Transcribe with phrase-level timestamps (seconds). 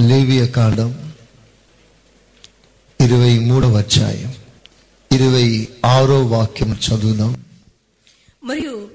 [0.00, 1.12] లేవియ కాండం
[3.00, 4.34] ఇరవై మూడవ అధ్యాయం.
[5.12, 7.44] ఇరవై ఆరో వాక్యం చదువుదాం.
[8.44, 8.90] మరియు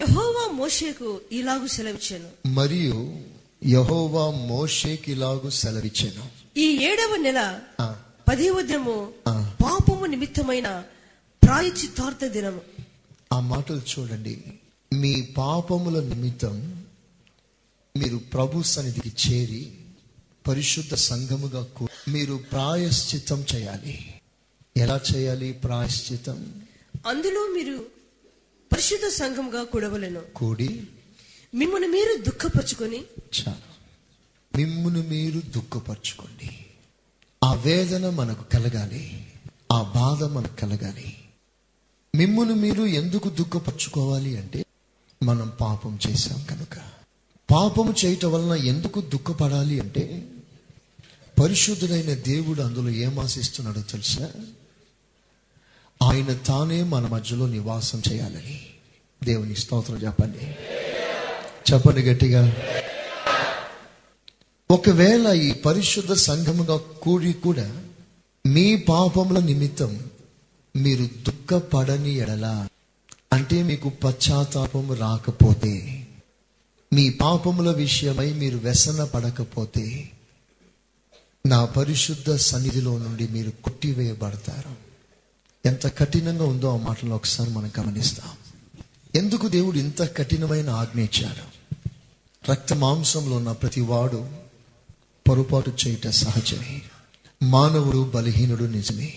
[0.00, 2.48] యెహోవా మోషేకు ఇలాగు సెలవిచ్చాను.
[2.48, 3.16] మరియు
[3.66, 6.28] యహోవా మోషేకిలాగు సెలవిచ్చెను.
[6.58, 7.60] ఈ ఏడవ నెల
[8.28, 9.12] పదవ దినము.
[9.62, 10.82] పాపము నిమిత్తమైన
[11.42, 12.60] ప్రాయచిత్తార్థ దినము.
[13.32, 14.42] ఆ మాటలు చూడండి.
[14.92, 16.84] మీ పాపముల నిమిత్తం
[17.96, 19.72] మీరు ప్రభు సన్నిధికి చేరి
[20.46, 21.66] పరిశుద్ధ సంఘముగా
[22.08, 24.14] మీరు ప్రాయశ్చిత్తం చేయాలి.
[24.76, 26.62] ఎలా చేయాలి ప్రాయశ్చిత్తం?
[27.06, 27.86] అందులో మీరు
[28.72, 30.20] పరిశుద్ధ సంఘంగా కూడవలెను.
[30.34, 30.86] కూడి
[31.54, 33.72] మిమ్మల్ని మీరు దుఃఖపరుచుకొని చాలు
[34.56, 36.66] మిమ్మును మీరు దుఃఖపరచుకోండి.
[37.44, 39.26] ఆ వేదన మనకు కలగాలి.
[39.72, 41.18] ఆ బాధ మనకు కలగాలి.
[42.16, 44.64] మిమ్మును మీరు ఎందుకు దుఃఖపరచుకోవాలి అంటే
[45.22, 46.78] మనం పాపం చేశాం కనుక.
[47.50, 50.31] పాపము చేయటం వలన ఎందుకు దుఃఖపడాలి అంటే
[51.42, 54.32] పరిశుద్ధుడైన దేవుడు అందులో ఏం ఆశిస్తున్నాడో తెలుసా?
[56.02, 58.66] ఆయన తానే మన మధ్యలో నివాసం చేయాలని.
[59.24, 60.46] దేవుని స్తోత్రం చెప్పండి.
[61.72, 62.56] చెప్పండి గట్టిగా.
[64.70, 67.82] ఒకవేళ ఈ పరిశుద్ధ సంఘముగా కూడి కూడా
[68.46, 70.00] మీ పాపముల నిమిత్తం
[70.76, 72.68] మీరు దుఃఖపడని ఎడల
[73.32, 76.06] అంటే మీకు పశ్చాత్తాపం రాకపోతే
[76.92, 80.10] మీ పాపముల విషయమై మీరు వ్యసన పడకపోతే
[81.46, 84.76] నా పరిశుద్ధ సన్నిధిలో నుండి మీరు కొట్టివేయబడతారు.
[85.66, 88.30] ఎంత కఠినంగా ఉందో ఆ మాటలో ఒకసారి మనం గమనిస్తాం.
[89.14, 91.62] ఎందుకు దేవుడు ఇంత కఠినమైన ఆజ్ఞ ఇచ్చాడు?
[92.50, 94.28] రక్త మాంసంలో ఉన్న ప్రతి వాడు
[95.28, 96.82] పొరపాటు చేయట సహజమే.
[97.42, 99.14] మానవుడు బలహీనుడు నిజమే.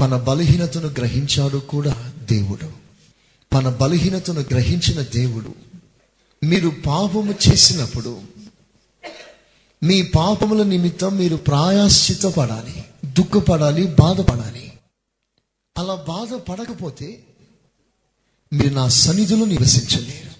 [0.00, 2.72] మన బలహీనతను గ్రహించాడు కూడా దేవుడు.
[3.54, 5.54] మన బలహీనతను గ్రహించిన దేవుడు.
[6.44, 8.22] మీరు పాపము చేసినప్పుడు
[9.84, 14.72] మీ పాపముల నిమిత్తం మీరు ప్రాయాశ్చిత పడాలి దుఃఖపడాలి బాధపడాలి.
[15.78, 17.24] అలా బాధపడకపోతే
[18.52, 20.30] మీరు నా సన్నిధిలో నివసించలేరు.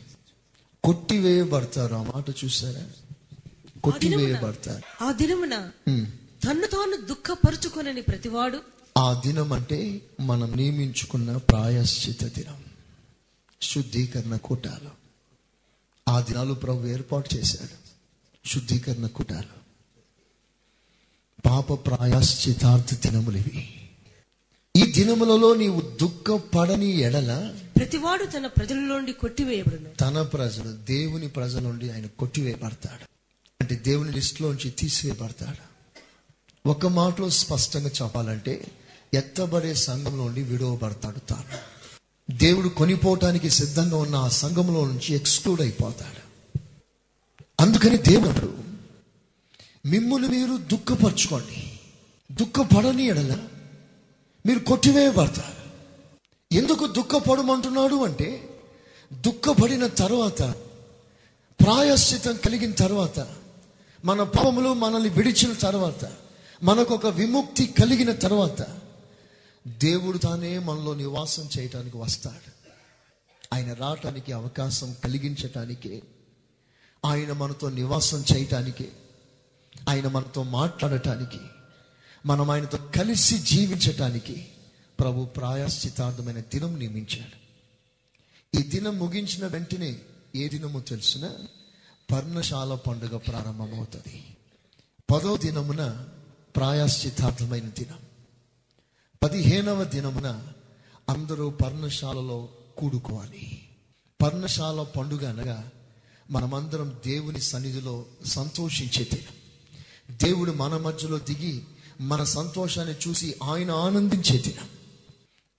[0.84, 1.94] కొట్టివేయబడతారు.
[1.94, 2.86] ఆ మాట చూసారా?
[3.80, 5.04] కొట్టివేయబడతారు.
[5.04, 5.70] ఆ దినమున.
[6.44, 8.60] తన్ను తాను దుఃఖపరుచుకొనని ప్రతివాడు
[8.98, 12.64] ఆ దినం అంటే మనం నియమించుకున్న ప్రాయశ్చిత దినం.
[13.62, 14.90] శుద్ధీకరణ కూటాలు.
[16.08, 17.83] ఆ దినాలు ప్రభు ఏర్పాటు చేశాడు.
[18.46, 19.64] శుద్ధీకరణ కూటాలు
[21.46, 23.90] పాప ప్రాయశ్చితార్థ దినములు ఇవి.
[24.76, 29.88] ఈ దినములలో నీవు దుఃఖపడని ఎడల ప్రతివాడు తన ప్రజలలోండి కొట్టివేయబడును.
[30.00, 33.04] తన ప్రజలు దేవుని ప్రజల నుండి ఆయన కొట్టివేయబడతాడు.
[33.60, 35.74] అంటే దేవుని లిస్టులోంచి తీసివేయబడతాడు.
[36.68, 38.66] ఒక మాటలో స్పష్టంగా చెప్పాలంటే
[39.14, 41.74] ఎత్తబడే సంఘంలో నుండి విడవబడతాడు తాను.
[42.38, 46.23] దేవుడు కొనిపోవటానికి సిద్ధంగా ఉన్న ఆ సంఘంలో నుంచి ఎక్స్క్లూడ్ అయిపోతాడు.
[47.60, 48.64] అందుకని దేవుడు
[49.88, 51.80] మిమ్మల్ని మీరు దుఃఖపరచుకోండి.
[52.32, 53.48] దుఃఖపడని ఎడల
[54.46, 55.64] మీరు కొట్టివేయబడతారు
[56.54, 58.48] ఎందుకు దుఃఖపడమంటున్నాడు అంటే
[59.12, 60.42] దుఃఖపడిన తర్వాత
[61.60, 63.26] ప్రాయశ్చితం కలిగిన తర్వాత
[64.04, 66.12] మన పాపములు మనల్ని విడిచిన తర్వాత
[66.62, 68.78] మనకు ఒక విముక్తి కలిగిన తర్వాత
[69.68, 72.54] దేవుడు తానే మనలో నివాసం చేయటానికి వస్తాడు.
[73.54, 76.02] ఆయన రావటానికి అవకాశం కలిగించటానికి
[77.04, 78.92] ఆయన మనతో నివాసం చేయటానికి
[79.88, 81.38] ఆయన మనతో మాట్లాడటానికి
[82.26, 84.48] మనం ఆయనతో కలిసి జీవించటానికి
[85.00, 87.44] ప్రభు ప్రాయశ్చితార్థమైన దినం నియమించాడు.
[88.58, 89.98] ఈ దినం ముగించిన వెంటనే
[90.34, 91.32] ఏ దినమో తెలిసిన?
[92.12, 94.36] పర్ణశాల పండుగ ప్రారంభమవుతుంది.
[95.12, 96.06] పదో దినమున
[96.56, 97.98] ప్రాయశ్చితార్థమైన దినం.
[99.22, 100.46] పదిహేనవ దినమున
[101.08, 103.68] అందరూ పర్ణశాలలో కూడుకోవాలి.
[104.22, 105.70] పర్ణశాల పండుగ అనగా
[106.30, 109.34] మనమందరం దేవుని సన్నిధిలో సంతోషించే దినం
[110.16, 111.62] దేవుడు మన మధ్యలో దిగి
[112.00, 114.70] మన సంతోషాన్ని చూసి ఆయన ఆనందించే దినం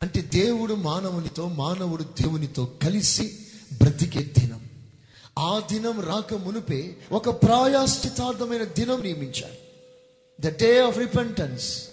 [0.01, 3.39] అంటే దేవుడు మానవునితో మానవుడు దేవునితో కలిసి
[3.73, 4.69] బ్రతికే దినం.
[5.39, 9.65] ఆ దినం రాక మునుపే ఒక ప్రాయాశ్చితార్థమైన దినం నియమించాడు
[10.41, 11.89] ద డే ఆఫ్ రిపెంటెన్స్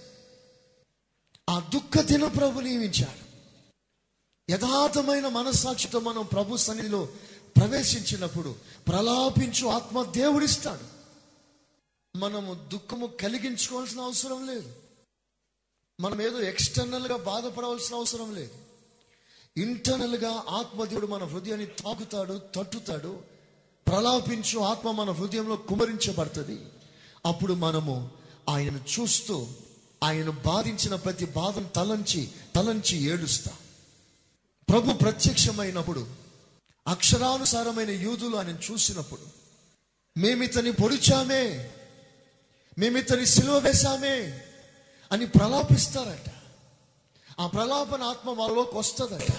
[1.51, 3.23] ఆ దుఃఖ దినం ప్రభు నియమించాడు.
[4.53, 7.09] యథార్థమైన మనస్సాక్షితో మనం ప్రభు సన్నిధిలో
[7.57, 8.55] ప్రవేశించినప్పుడు
[8.89, 10.93] ప్రలాపించు ఆత్మ దేవుడిస్తాడు.
[12.19, 14.73] మనము దుఃఖము కలిగించుకోవాల్సిన అవసరం లేదు.
[16.01, 18.51] మనం ఏదో ఎక్స్టర్నల్గా బాధపడవలసిన అవసరం లేదు.
[19.57, 23.23] ఇంటర్నల్గా ఆత్మదేవుడు మన హృదయాన్ని తాకుతాడు తట్టుతాడు.
[23.87, 26.61] ప్రలాపించు ఆత్మ మన హృదయంలో కుమరించబడుతుంది.
[27.27, 28.11] అప్పుడు మనము
[28.49, 29.47] ఆయనను చూస్తూ
[30.05, 33.53] ఆయన బాధించిన ప్రతి బాధను తలంచి తలంచి ఏడుస్తా.
[34.69, 36.22] ప్రభు ప్రత్యక్షమైనప్పుడు
[36.87, 39.21] అక్షరానుసారమైన యూదులు ఆయన చూసినప్పుడు
[40.19, 41.71] మేమితని పొడిచామే
[42.79, 44.41] మేమితని సిలువ వేశామే
[45.13, 46.33] అని ప్రలాపిస్తారట.
[47.41, 49.33] ఆ ప్రలాపన ఆత్మ వాళ్ళలోకి వస్తుందట.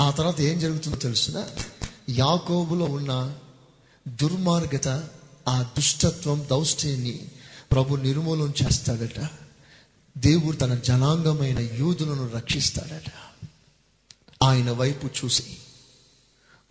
[0.00, 1.48] ఆ తర్వాత ఏం జరుగుతుందో తెలుసిన?
[2.08, 3.38] యాకోబులో ఉన్న
[4.08, 5.08] దుర్మార్గత
[5.48, 7.28] ఆ దుష్టత్వం దౌష్ట్యాన్ని
[7.72, 9.28] ప్రభు నిర్మూలన చేస్తాడట.
[10.18, 13.12] దేవుడు తన జనాంగమైన యూదులను రక్షిస్తాడట.
[14.42, 15.58] ఆయన వైపు చూసి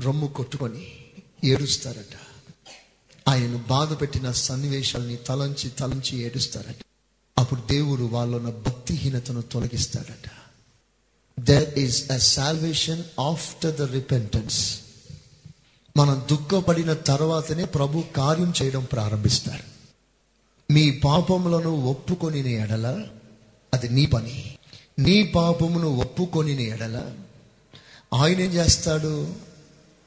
[0.01, 0.87] రొమ్ము కొట్టుకొని
[1.43, 2.15] ఏడుస్తారట.
[3.27, 6.75] ఆయన బాధ పెట్టిన సన్నివేశాలని తలంచి తలంచి ఏడుస్తారట.
[7.37, 10.29] అప్పుడు దేవుడు వాళ్ళన్న భక్తిహీనతను తొలగిస్తాడట.
[11.39, 14.79] There is a salvation after the repentance
[15.97, 19.63] మనం దుఃఖపడిన తర్వాతనే ప్రభు కార్యం చేయడం ప్రారంభిస్తారు.
[20.73, 23.07] మీ పాపములను ఒప్పుకొని ఎడల
[23.73, 24.57] అది నీ పని.
[24.99, 27.17] నీ పాపమును ఒప్పుకొని ఎడల
[28.13, 29.35] ఆయన ఏం చేస్తాడు?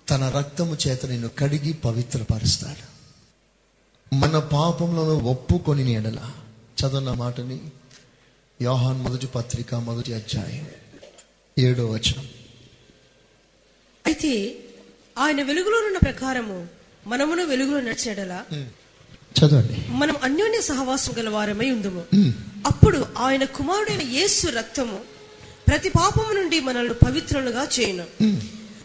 [0.09, 2.85] తన రక్తము చేత నిన్ను కడిగి పవిత్రపరుస్తాడు.
[4.15, 6.21] మన పాపములను ఒప్పుకొని ఎడల
[6.79, 7.59] చదవన్న మాటని
[8.63, 10.67] యోహాన్ మొదటి పత్రిక మొదటి అధ్యాయం
[11.59, 12.27] ఏడో వచనం.
[14.07, 14.33] అయితే
[15.19, 16.59] ఆయన వెలుగులో ఉన్న ప్రకారము
[17.07, 18.41] మనమును వెలుగులో నడిచేడలా
[19.39, 19.77] చదవండి.
[20.01, 22.03] మనం అన్యోన్య సహవాసం గల వారమై ఉందుము
[22.67, 24.99] అప్పుడు ఆయన కుమారుడైన యేసు రక్తము
[25.69, 28.07] ప్రతి పాపము నుండి మనల్ని పవిత్రులుగా చేయను.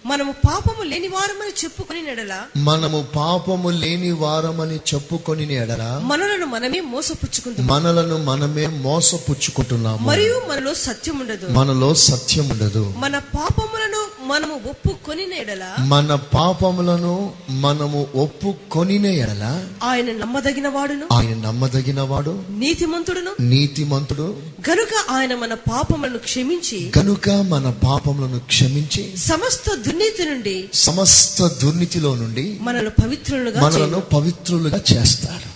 [0.10, 2.34] మనము పాపము లేని వారమని చెప్పుకొని నెడల?
[2.58, 10.04] మనము పాపము లేని వారమని చెప్పుకొని ఎడల మనలను మనమే మోసపుచ్చుకుంటాం మనలను మనమే మోసపుచ్చుకుంటున్నాము.
[10.08, 18.08] మరియు మనలో సత్యం ఉండదు మనలో సత్యం ఉండదు మన పాపములను మనము ఒప్పుకొని ఎడల మన పాపములను మనము
[18.16, 21.08] ఒప్పుకొని ఎడల ఆయన నమ్మదగిన వాడును.
[21.14, 22.44] ఆయన నమ్మదగిన వాడు.
[22.50, 23.32] నీతిమంతుడును.
[23.42, 24.38] నీతిమంతుడు.
[24.70, 32.58] గనుక ఆయన మన పాపములను క్షమించి కనుక మన పాపములను క్షమించి సమస్త దుర్నీతి నుండి సమస్త దుర్నీతిలో నుండి
[32.62, 35.50] మనల్ని పవిత్రులుగా మనలను పవిత్రులుగా చేస్తాడు.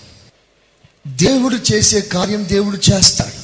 [1.07, 3.43] దేవుడు చేసే కార్యం దేవుడు చేస్తాడు.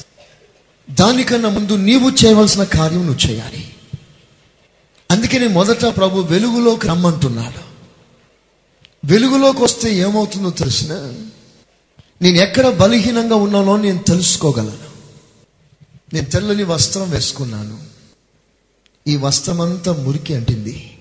[0.92, 3.70] దానికన్నా ముందు నీవు చేయవలసిన కార్యం నువ్వు చేయాలి.
[5.10, 7.70] అందుకని మొదట ప్రభు వెలుగులోకి రమ్మంటున్నాడు.
[9.06, 10.94] వెలుగులోకి వస్తే ఏమవుతుందో తెలిసిన?
[12.22, 14.90] నేను ఎక్కడ బలహీనంగా ఉన్నానో నేను తెలుసుకోగలను.
[16.14, 17.82] నేను తెల్లని వస్త్రం వేసుకున్నాను.
[19.06, 20.98] ఈ వస్త్రం అంతా మురికి అంటింది.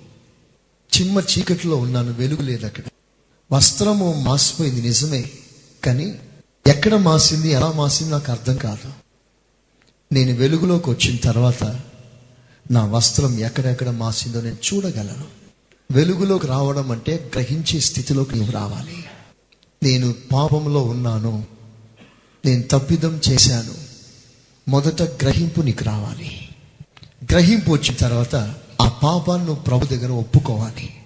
[0.97, 2.83] చిమ్మ చీకటిలో ఉన్నాను వెలుగు లేదు అక్కడ.
[3.51, 5.31] వస్త్రము మాసిపోయింది నిజమే.
[5.83, 6.19] కానీ
[6.67, 8.93] ఎక్కడ మాసింది ఎలా మాసింది నాకు అర్థం కాదు.
[10.13, 11.79] నేను వెలుగులోకి వచ్చిన తర్వాత
[12.71, 15.25] నా వస్త్రం ఎక్కడెక్కడ మాసిందో నేను చూడగలను.
[15.91, 19.05] వెలుగులోకి రావడం అంటే గ్రహించే స్థితిలోకి నువ్వు రావాలి.
[19.83, 21.47] నేను పాపంలో ఉన్నాను.
[22.45, 23.73] నేను తప్పిదం చేశాను.
[24.69, 26.49] మొదట గ్రహింపు నీకు రావాలి.
[27.31, 28.35] గ్రహింపు వచ్చిన తర్వాత
[28.81, 31.03] ఆ పాపాన్ని నువ్వు ప్రభు దగ్గర ఒప్పుకోవాలి.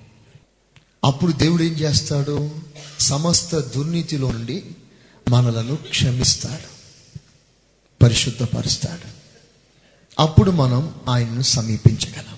[1.04, 2.51] అప్పుడు దేవుడు ఏం చేస్తాడు?
[3.00, 4.63] సమస్త దుర్నీతిలో నుండి
[5.30, 6.74] మనలను క్షమిస్తాడు.
[8.04, 9.12] పరిశుద్ధపరుస్తాడు.
[10.19, 12.38] అప్పుడు మనం ఆయనను సమీపించగలం.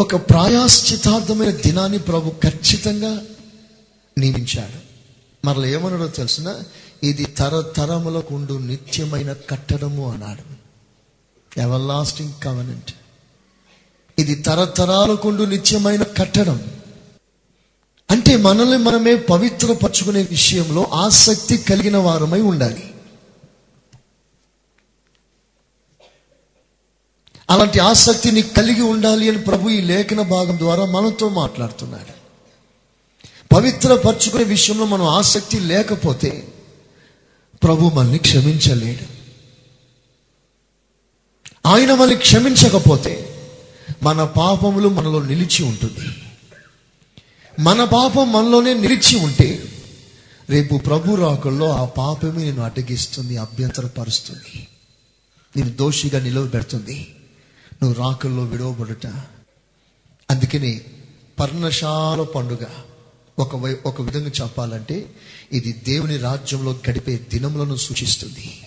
[0.00, 3.22] ఒక ప్రాయాశ్చితార్థమైన దినాన్ని ప్రభు ఖచ్చితంగా
[4.18, 4.86] నియమించాడు.
[5.46, 6.54] మరలా ఏమన్నాడో తెలిసిన?
[7.02, 10.56] ఇది తరతరములకు ఉండు నిత్యమైన కట్టడము అన్నాడు.
[11.60, 12.92] ఎవర్ లాస్టింగ్ కవనెంట్
[14.18, 16.60] ఇది తరతరాలకుండు నిత్యమైన కట్టడం.
[18.10, 22.94] అంటే మనల్ని మనమే పవిత్రపరచుకునే విషయంలో ఆసక్తి కలిగిన వారమై ఉండాలి.
[27.50, 32.16] అలాంటి ఆసక్తిని కలిగి ఉండాలి అని ప్రభు ఈ లేఖన భాగం ద్వారా మనతో మాట్లాడుతున్నాడు.
[33.54, 36.48] పవిత్రపరచుకునే విషయంలో మనం ఆసక్తి లేకపోతే
[37.62, 39.16] ప్రభు మనల్ని క్షమించలేడు.
[41.68, 43.32] ఆయన మనల్ని క్షమించకపోతే
[44.02, 46.08] మన పాపములు మనలో నిలిచి ఉంటుంది.
[47.60, 49.72] మన పాపం మనలోనే నిలిచి ఉంటే
[50.50, 54.68] రేపు ప్రభు రాకుల్లో ఆ పాపమే నేను అడ్డగిస్తుంది అభ్యంతరపరుస్తుంది.
[55.56, 57.15] నేను దోషిగా నిలవబెడుతుంది.
[57.82, 59.06] నువ్వు రాకల్లో విడవబడుట.
[60.30, 60.80] అందుకని
[61.38, 62.66] పర్ణశాల పండుగ
[63.38, 65.14] ఒక వై ఒక విధంగా చెప్పాలంటే
[65.52, 68.60] ఇది దేవుని రాజ్యంలో గడిపే దినములను సూచిస్తుంది.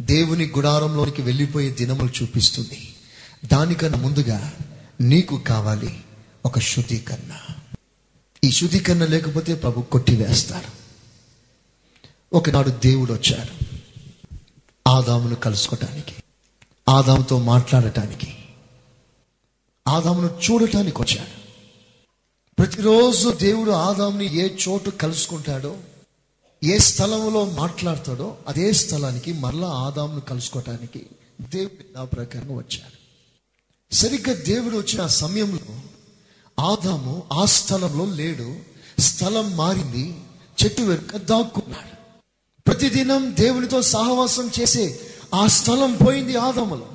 [0.00, 2.94] దేవుని గుడారంలోనికి వెళ్ళిపోయే దినములు చూపిస్తుంది.
[3.44, 4.52] దానికన్నా ముందుగా
[5.00, 6.00] నీకు కావాలి
[6.46, 7.54] ఒక శుద్ధీకరణ.
[8.44, 10.86] ఈ శుద్ధీకరణ లేకపోతే ప్రభు కొట్టివేస్తారు.
[12.32, 13.76] ఒకనాడు దేవుడు వచ్చాడు.
[14.88, 16.14] ఆదామును కలుసుకోవటానికి
[16.88, 18.34] ఆదాముతో మాట్లాడటానికి
[19.88, 21.46] ఆదామును చూడటానికి వచ్చాడు.
[22.58, 25.76] ప్రతిరోజు దేవుడు ఆదాముని ఏ చోటు కలుసుకుంటాడో
[26.64, 31.06] ఏ స్థలంలో మాట్లాడతాడో అదే స్థలానికి మరలా ఆదామును కలుసుకోవటానికి
[31.40, 32.96] దేవుడు నా ప్రకారం వచ్చాడు.
[33.94, 35.80] సరిగ్గా దేవుడు వచ్చిన ఆ సమయంలో
[36.60, 38.56] ఆదాము ఆ స్థలంలో లేడు
[38.98, 40.20] స్థలం మారింది
[40.64, 41.96] చెట్టు వెనుక దాక్కున్నాడు.
[42.66, 45.00] ప్రతిదినం దేవునితో సహవాసం చేసే
[45.36, 46.88] ఆ స్థలం పోయింది ఆదాములో.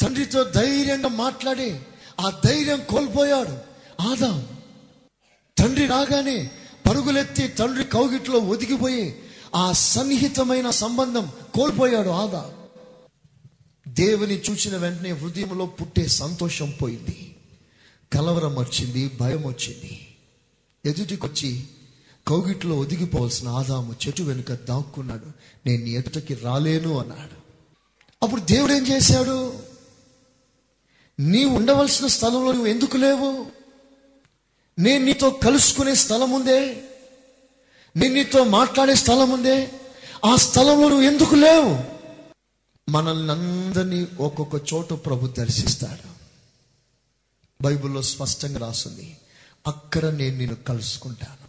[0.00, 1.80] తండ్రితో ధైర్యంగా మాట్లాడి
[2.20, 3.58] ఆ ధైర్యం కోల్పోయాడు
[4.02, 4.46] ఆదాం
[5.58, 6.50] తండ్రి రాగానే
[6.88, 9.22] పరుగులెత్తి తండ్రి కౌగిట్లో ఒదిగిపోయి
[9.54, 12.52] ఆ సన్నిహితమైన సంబంధం కోల్పోయాడు ఆదా
[13.88, 17.36] దేవుని చూసిన వెంటనే హృదయంలో పుట్టే సంతోషం పోయింది.
[18.12, 20.16] కలవరం వచ్చింది భయం వచ్చింది.
[20.84, 21.64] ఎదుటికొచ్చి
[22.28, 25.26] కౌగిట్లో ఒదిగిపోవాల్సిన ఆదాము చెట్టు వెనుక దాక్కున్నాడు.
[25.66, 27.38] నేను నీ ఎదుటకి రాలేను అన్నాడు.
[28.22, 29.58] అప్పుడు దేవుడు ఏం చేశాడు?
[31.20, 33.46] నీ ఉండవలసిన స్థలంలో నువ్వు ఎందుకు లేవు?
[34.78, 36.82] నేను నీతో కలుసుకునే స్థలం ఉందే?
[37.96, 39.72] నేను నీతో మాట్లాడే స్థలం ఉందే?
[40.24, 41.84] ఆ స్థలంలో నువ్వు ఎందుకు లేవు?
[42.90, 46.08] మనల్ని అందరినీ ఒక్కొక్క చోట ప్రభు దర్శిస్తాడు.
[47.62, 49.16] బైబిల్లో స్పష్టంగా రాస్తుంది
[49.66, 51.47] అక్కడ నేను నిన్ను కలుసుకుంటాను.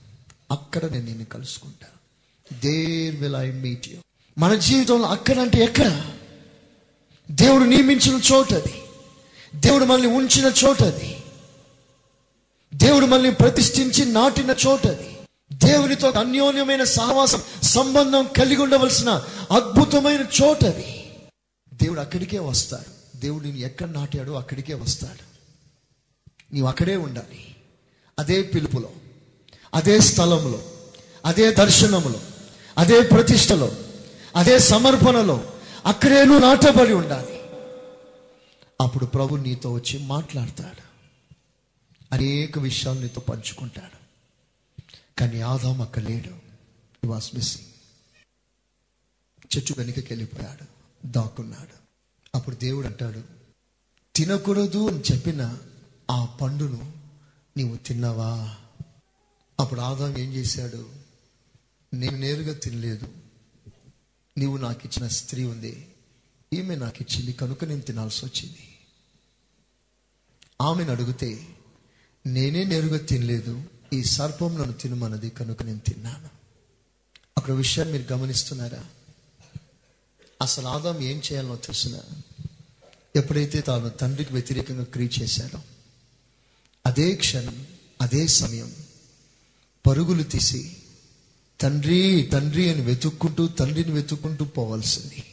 [0.51, 1.99] అక్కడ నేను నిన్ను కలుసుకుంటాను.
[2.59, 3.97] There will I meet you
[4.37, 6.11] మన జీవితంలో అక్కడ అంటే ఎక్కడ?
[7.31, 8.81] దేవుడు నియమించిన చోట అది.
[9.55, 11.23] దేవుడు మనల్ని ఉంచిన చోట అది.
[12.73, 15.17] దేవుడు మనల్ని ప్రతిష్ఠించి నాటిన చోట అది.
[15.53, 19.09] దేవునితో అన్యోన్యమైన సహవాసం సంబంధం కలిగి ఉండవలసిన
[19.51, 21.11] అద్భుతమైన చోట అది.
[21.73, 23.17] దేవుడు అక్కడికే వస్తాడు.
[23.17, 25.29] దేవుడు నేను ఎక్కడ నాటాడో అక్కడికే వస్తాడు.
[26.53, 27.55] నీవు అక్కడే ఉండాలి.
[28.19, 28.89] అదే పిలుపులో.
[29.73, 30.63] అదే స్థలంలో
[31.25, 32.19] అదే దర్శనములో
[32.77, 33.71] అదే ప్రతిష్టలో
[34.35, 35.53] అదే సమర్పణలో
[35.85, 37.39] అక్కడే నువ్వు నాటబడి ఉండాలి.
[38.81, 40.89] అప్పుడు ప్రభు నీతో వచ్చి మాట్లాడతాడు.
[42.15, 43.99] అనేక విషయాలు నీతో పంచుకుంటాడు.
[45.19, 46.49] కానీ ఆదాం అక్కడ లేడు.
[47.07, 47.65] వాస్ మిస్సింగ్
[49.57, 50.65] చెట్టు వెనుకకి వెళ్ళిపోయాడు.
[51.07, 51.79] దాక్కున్నాడు.
[52.35, 53.21] అప్పుడు దేవుడు అంటాడు
[54.15, 55.57] తినకూడదు అని చెప్పిన
[56.11, 56.93] ఆ పండును
[57.57, 58.55] నీవు తిన్నావా?
[59.59, 60.89] అప్పుడు ఆదాం ఏం చేశాడు?
[61.93, 63.13] నేను నేరుగా తినలేదు.
[64.37, 65.87] నీవు నాకు ఇచ్చిన స్త్రీ ఉంది.
[66.53, 68.57] ఈమె నాకు ఇచ్చింది కనుక నేను తినాల్సి వచ్చింది.
[70.61, 71.47] ఆమెను అడిగితే
[72.25, 73.63] నేనే నేరుగా తినలేదు.
[73.93, 76.29] ఈ సర్పం నన్ను తినమన్నది కనుక నేను తిన్నాను.
[77.37, 78.85] అక్కడ విషయాన్ని మీరు గమనిస్తున్నారా?
[80.41, 81.99] అసలు ఆదాం ఏం చేయాలో తెలిసిన
[83.15, 85.59] ఎప్పుడైతే తాను తండ్రికి వ్యతిరేకంగా క్రియ చేశాడో
[86.85, 87.67] అదే క్షణం
[88.01, 88.73] అదే సమయం
[89.87, 90.71] పరుగులు తీసి
[91.61, 95.23] తండ్రి తండ్రి అని వెతుక్కుంటూ తండ్రిని వెతుక్కుంటూ పోవాల్సింది.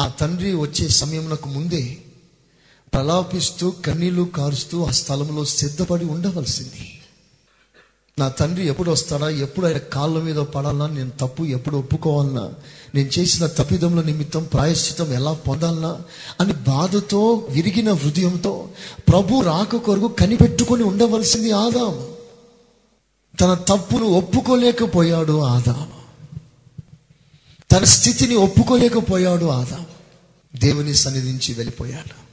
[0.00, 1.98] ఆ తండ్రి వచ్చే సమయంలో ముందే
[2.94, 7.00] ప్రలాపిస్తూ కన్నీళ్ళు కారుస్తూ ఆ స్థలంలో సిద్ధపడి ఉండవలసింది.
[8.18, 12.52] నా తండ్రి ఎప్పుడు వస్తాడా ఎప్పుడు ఆయన కాళ్ళ మీద పడాలన్నా నేను తప్పు ఎప్పుడు ఒప్పుకోవాలన్నా
[12.94, 16.02] నేను చేసిన తప్పిదముల నిమిత్తం ప్రాయశ్చితం ఎలా పొందాలన్నా
[16.40, 18.68] అని బాధతో విరిగిన హృదయంతో
[19.08, 22.15] ప్రభు రాక కొరకు కనిపెట్టుకొని ఉండవలసింది ఆదాము.
[23.40, 26.02] తన తప్పును ఒప్పుకోలేకపోయాడు ఆదాము.
[27.72, 29.86] తన స్థితిని ఒప్పుకోలేకపోయాడు ఆదాము.
[30.58, 32.26] దేవుని సన్నిధించి వెళ్ళిపోయాడు.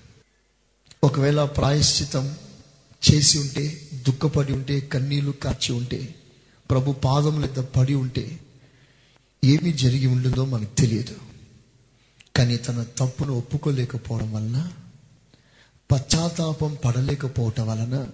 [1.05, 2.36] ఒకవేళ ప్రాయశ్చితం
[3.12, 6.15] చేసి ఉంటే దుఃఖపడి ఉంటే కన్నీళ్ళు కార్చి ఉంటే
[6.69, 8.39] ప్రభు పాదముల పడి ఉంటే
[9.43, 11.15] ఏమి జరిగి ఉండదో మనకు తెలియదు.
[12.36, 14.72] కానీ తన తప్పును ఒప్పుకోలేకపోవడం వలన
[15.91, 18.07] పశ్చాత్తాపం పడలేకపోవటం వలన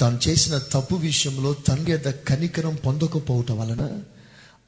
[0.00, 4.00] తాను చేసిన తప్పు విషయంలో తండ్రి యొక్క కనికరం పొందకపోవటం వలన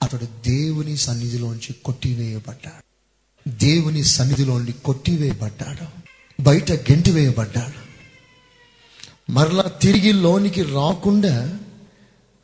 [0.03, 2.85] అతడు దేవుని సన్నిధిలోంచి కొట్టివేయబడ్డాడు.
[3.49, 5.87] దేవుని సన్నిధిలోని కొట్టివేయబడ్డాడు.
[6.43, 7.85] బయట గెంటి వేయబడ్డాడు
[9.33, 11.59] మరలా తిరిగి లోనికి రాకుండా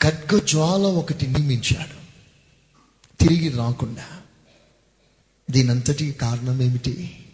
[0.03, 2.01] ఖడ్గ జ్వాల ఒకటి నియమించాడు
[3.21, 4.05] తిరిగి రాకుండా.
[5.51, 7.25] దీనంతటికి కారణం ఏమిటి?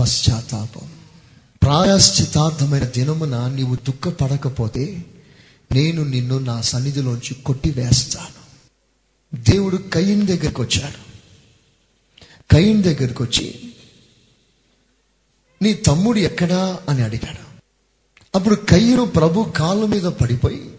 [0.00, 0.92] పశ్చాత్తాపం.
[1.64, 5.04] ప్రాయశ్చితార్థమైన దినమున నీవు దుఃఖపడకపోతే
[5.72, 8.44] నేను నిన్ను నా సన్నిధిలోంచి కొట్టివేస్తాను.
[9.50, 10.98] దేవుడు కయ్యిన్ దగ్గరికి వచ్చాడు.
[12.54, 13.72] కయ్యిన్ దగ్గరికి వచ్చి
[15.62, 16.78] నీ తమ్ముడు ఎక్కడా?
[16.88, 17.38] అని అడిగాడు.
[18.34, 20.70] అప్పుడు కయ్యను ప్రభు కాళ్ళ మీద పడిపోయి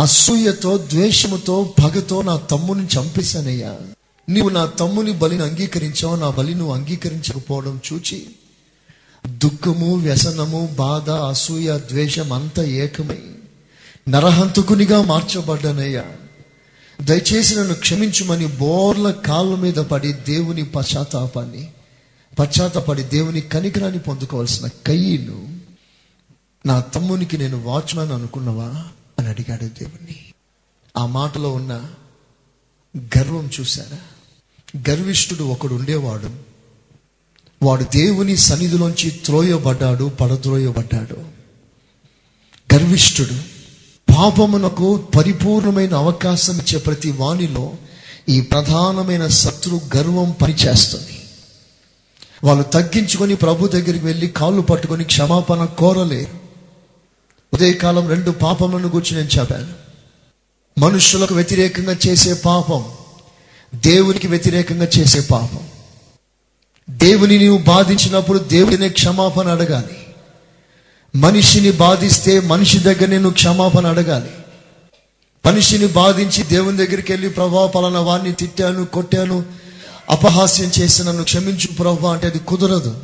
[0.00, 3.78] అసూయతో ద్వేషముతో పగతో నా తమ్ముని చంపేశానయ్యా.
[4.28, 8.26] నీవు నా తమ్ముని బలిని అంగీకరించావు నా బలి నువ్వు అంగీకరించకపోవడం చూచి
[9.26, 13.18] దుఃఖము వ్యసనము బాధ అసూయ ద్వేషం అంతా ఏకమై
[14.08, 16.04] నరహంతకునిగా మార్చబడ్డానయ్యా.
[17.00, 21.72] దయచేసి నన్ను క్షమించుమని బోర్ల కాళ్ళ మీద పడి దేవుని పశ్చాత్తాపాన్ని
[22.38, 25.58] పశ్చాత్తాపడి దేవుని కనికరాన్ని పొందుకోవాల్సిన కయ్యను
[26.66, 28.84] నా తమ్మునికి నేను వాచ్మెన్ అనుకున్నావా?
[29.18, 30.16] అని అడిగాడు దేవుణ్ణి.
[30.96, 31.84] ఆ మాటలో ఉన్న
[32.98, 33.98] గర్వం చూశారా?
[34.90, 36.47] గర్విష్ఠుడు ఒకడు ఉండేవాడు.
[37.62, 41.16] వాడు దేవుని సన్నిధిలోంచి త్రోయబడ్డాడు పడద్రోయబడ్డాడు.
[42.74, 43.34] గర్విష్ఠుడు
[44.12, 47.72] పాపమునకు పరిపూర్ణమైన అవకాశం ఇచ్చే ప్రతి వాణిలో
[48.28, 51.20] ఈ ప్రధానమైన శత్రు గర్వం పనిచేస్తుంది.
[52.44, 56.38] వాళ్ళు తగ్గించుకొని ప్రభు దగ్గరికి వెళ్ళి కాళ్ళు పట్టుకొని క్షమాపణ కోరలేరు
[57.54, 59.88] ఉదయకాలం రెండు పాపములను గురించి నేను చెప్పాను.
[60.80, 62.84] మనుషులకు వ్యతిరేకంగా చేసే పాపం
[63.74, 65.60] దేవునికి వ్యతిరేకంగా చేసే పాపం.
[66.90, 69.96] దేవుని నీవు బాధించినప్పుడు దేవుడినే క్షమాపణ అడగాలి.
[71.16, 74.30] మనిషిని బాధిస్తే మనిషి దగ్గర నేను క్షమాపణ అడగాలి.
[75.46, 79.44] మనిషిని బాధించి దేవుని దగ్గరికి వెళ్ళి ప్రభా పలానా వాడిని తిట్టాను కొట్టాను
[80.10, 82.96] అపహాస్యం చేసి నన్ను క్షమించు ప్రభా అంటే అది కుదరదు.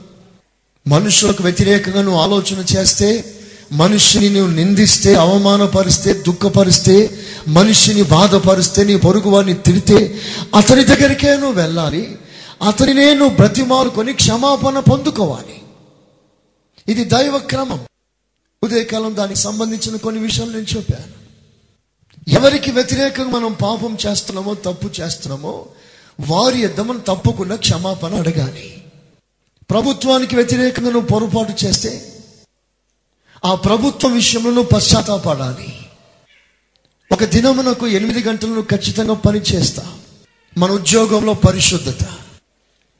[0.88, 3.24] మనుషులకు వ్యతిరేకంగా నువ్వు ఆలోచన చేస్తే
[3.72, 7.10] మనిషిని నువ్వు నిందిస్తే అవమానపరిస్తే దుఃఖపరిస్తే
[7.48, 10.14] మనిషిని బాధపరిస్తే నీ పొరుగు వాడిని తిడితే
[10.56, 12.18] అతని దగ్గరికే నువ్వు వెళ్ళాలి.
[12.64, 15.62] అతనినే నువ్వు బ్రతిమారుకొని క్షమాపణ పొందుకోవాలి.
[16.88, 17.86] ఇది దైవ క్రమం.
[18.62, 21.24] ఉదయకాలం దానికి సంబంధించిన కొన్ని విషయాలు నేను చెప్పాను.
[22.28, 25.66] ఎవరికి వ్యతిరేకంగా మనం పాపం చేస్తున్నామో తప్పు చేస్తున్నామో
[26.28, 28.84] వారి యొద్ద మనం తప్పకుండా క్షమాపణ అడగాలి.
[29.70, 32.22] ప్రభుత్వానికి వ్యతిరేకంగా నువ్వు పొరపాటు చేస్తే
[33.44, 35.78] ఆ ప్రభుత్వ విషయంలో నువ్వు పశ్చాత్తాపడాలి.
[37.12, 39.98] ఒక దినమునకు ఎనిమిది గంటలను ఖచ్చితంగా పనిచేస్తా
[40.58, 42.08] మన ఉద్యోగంలో పరిశుద్ధత.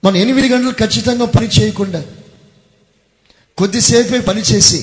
[0.05, 2.01] మనం ఎనిమిది గంటలు ఖచ్చితంగా పని చేయకుండా
[3.59, 4.81] కొద్దిసేపే పని చేసి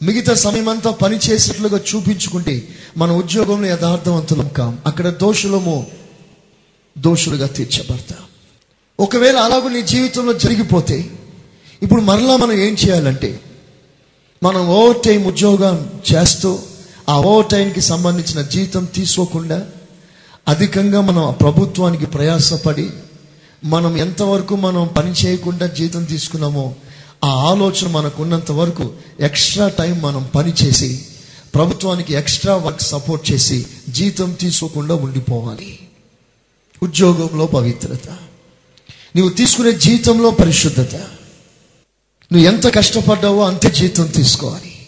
[0.00, 2.54] మిగతా సమయం అంతా పని చేసేట్లుగా చూపించుకుంటే
[2.96, 4.78] మన ఉద్యోగంలో యథార్థవంతులం కాం.
[4.86, 5.76] అక్కడ దోషులము
[6.96, 8.22] దోషులుగా తీర్చబడతాం
[8.98, 10.98] ఒకవేళ అలాగూ నీ జీవితంలో జరిగిపోతే
[11.82, 13.30] ఇప్పుడు మరలా మనం ఏం చేయాలంటే
[14.42, 15.76] మనం ఓవర్ టైం ఉద్యోగం
[16.12, 16.50] చేస్తూ
[17.08, 19.58] ఆ ఓవర్ టైంకి సంబంధించిన జీతం తీసుకోకుండా
[20.48, 22.86] అధికంగా మనం ఆ ప్రభుత్వానికి ప్రయాసపడి
[23.64, 26.74] మనం ఎంతవరకు మనం పని చేయకుండా జీతం తీసుకున్నామో
[27.24, 31.06] ఆ ఆలోచన మనకు ఉన్నంత వరకు ఎక్స్ట్రా టైం మనం పని చేసి
[31.54, 35.78] ప్రభుత్వానికి ఎక్స్ట్రా వర్క్ సపోర్ట్ చేసి జీతం తీసుకోకుండా ఉండిపోవాలి.
[36.82, 38.08] ఉద్యోగంలో పవిత్రత.
[39.16, 40.94] నువ్వు తీసుకునే జీతంలో పరిశుద్ధత.
[42.32, 44.86] నువ్వు ఎంత కష్టపడ్డావో అంతే జీతం తీసుకోవాలి.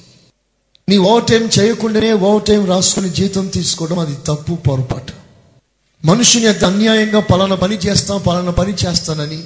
[0.89, 5.20] నీ ఓవర్ టైం చేయకుండానే ఓవర్ టైం రాసుకుని జీతం తీసుకోవడం అది తప్పు పొరపాటు.
[6.05, 9.43] మనుషుని యొక్క అన్యాయంగా పలానా పని చేస్తాం పలానా పని చేస్తానని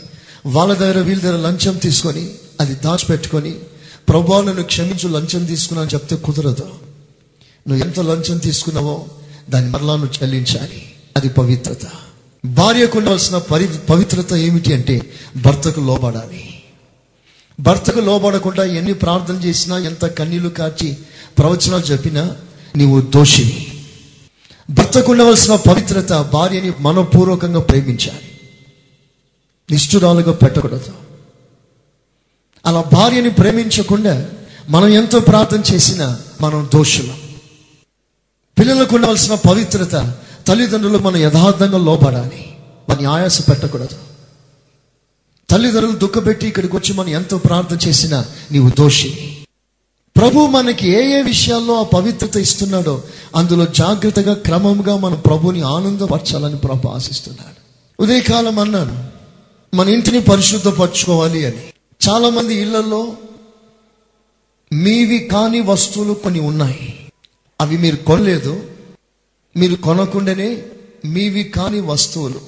[0.47, 3.55] వాళ్ళ దగ్గర వీళ్ళ దగ్గర లంచం తీసుకొని అది దాచిపెట్టుకొని
[4.09, 6.71] ప్రభా నన్ను క్షమించు లంచం తీసుకున్నాను చెప్తే కుదరదు.
[7.69, 9.07] నువ్వు ఎంత లంచం తీసుకున్నావో
[9.51, 10.93] దాన్ని మరలా నువ్వు చెల్లించాలి.
[11.17, 11.87] అది పవిత్రత.
[12.45, 16.63] భార్యకు ఉండవలసిన పరి పవిత్రత ఏమిటి అంటే భర్తకు లోబడాలి.
[17.61, 20.97] భర్తకు లోబడకుండా ఎన్ని ప్రార్థన చేసినా ఎంత కన్నీళ్ళు కాచి
[21.39, 22.37] ప్రవచనాలు చెప్పినా
[22.77, 23.74] నీవు దోషిని
[24.71, 28.41] భర్తకు ఉండవలసిన పవిత్రత భార్యని మనపూర్వకంగా ప్రేమించాలి.
[29.71, 30.93] నిష్ఠురాలుగా పెట్టకూడదు.
[32.67, 34.31] అలా భార్యని ప్రేమించకుండా
[34.69, 37.19] మనం ఎంతో ప్రార్థన చేసినా మనం దోషులం.
[38.59, 42.57] పిల్లలకు ఉండవలసిన పవిత్రత తల్లిదండ్రులు మనం యథార్థంగా లోపడాలి
[42.91, 43.97] మన ఆయాస పెట్టకూడదు.
[45.51, 49.44] తల్లిదండ్రులు దుఃఖపెట్టి ఇక్కడికి వచ్చి మనం ఎంతో ప్రార్థన చేసినా నీవు దోషిని
[50.17, 53.03] ప్రభు మనకి ఏ ఏ విషయాల్లో ఆ పవిత్రత ఇస్తున్నాడో
[53.37, 57.55] అందులో జాగ్రత్తగా క్రమంగా మన ప్రభుని ఆనందపరచాలని ప్రభు ఆశిస్తున్నాడు.
[58.03, 59.09] ఉదయకాలం అన్నాను
[59.77, 61.63] మన ఇంటిని పరిశుద్ధపరచుకోవాలి అని.
[62.09, 63.17] చాలామంది ఇళ్ళలో
[64.73, 67.09] మీవి కాని వస్తువులు కొన్ని ఉన్నాయి.
[67.61, 68.63] అవి మీరు కొనలేదు.
[69.57, 70.63] మీరు కొనకుండానే
[71.05, 72.41] మీవి కాని వస్తువులు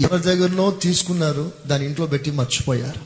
[0.00, 3.00] ఎవరి దగ్గరనో తీసుకున్నారు దాని ఇంట్లో పెట్టి మర్చిపోయారు.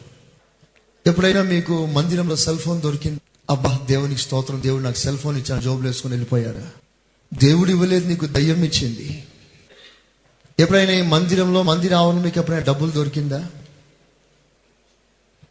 [1.07, 3.21] ఎప్పుడైనా మీకు మందిరంలో సెల్ ఫోన్ దొరికింది?
[3.51, 4.63] అబ్బా దేవునికి స్తోత్రం.
[4.63, 6.71] దేవుడు నాకు సెల్ ఫోన్ ఇచ్చాను జోబులు వేసుకొని వెళ్ళిపోయారా
[7.35, 9.25] దేవుడు ఇవ్వలేదు నీకు దయ్యం ఇచ్చింది.
[10.59, 13.47] ఎప్పుడైనా ఈ మందిరంలో మందిర ఆవరణ మీకు ఎప్పుడైనా డబ్బులు దొరికిందా?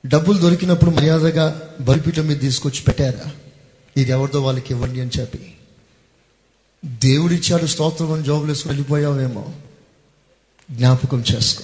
[0.05, 3.31] డబ్బులు దొరికినప్పుడు మర్యాదగా బలిపీఠం మీద తీసుకొచ్చి పెట్టారా?
[3.97, 5.53] ఇది ఎవరిదో వాళ్ళకి ఇవ్వండి అని చెప్పి.
[6.85, 9.53] దేవుడిచ్చాడు స్తోత్రం అని జోబులు వేసుకుని వెళ్ళిపోయావేమో.
[10.71, 11.63] జ్ఞాపకం చేసుకో.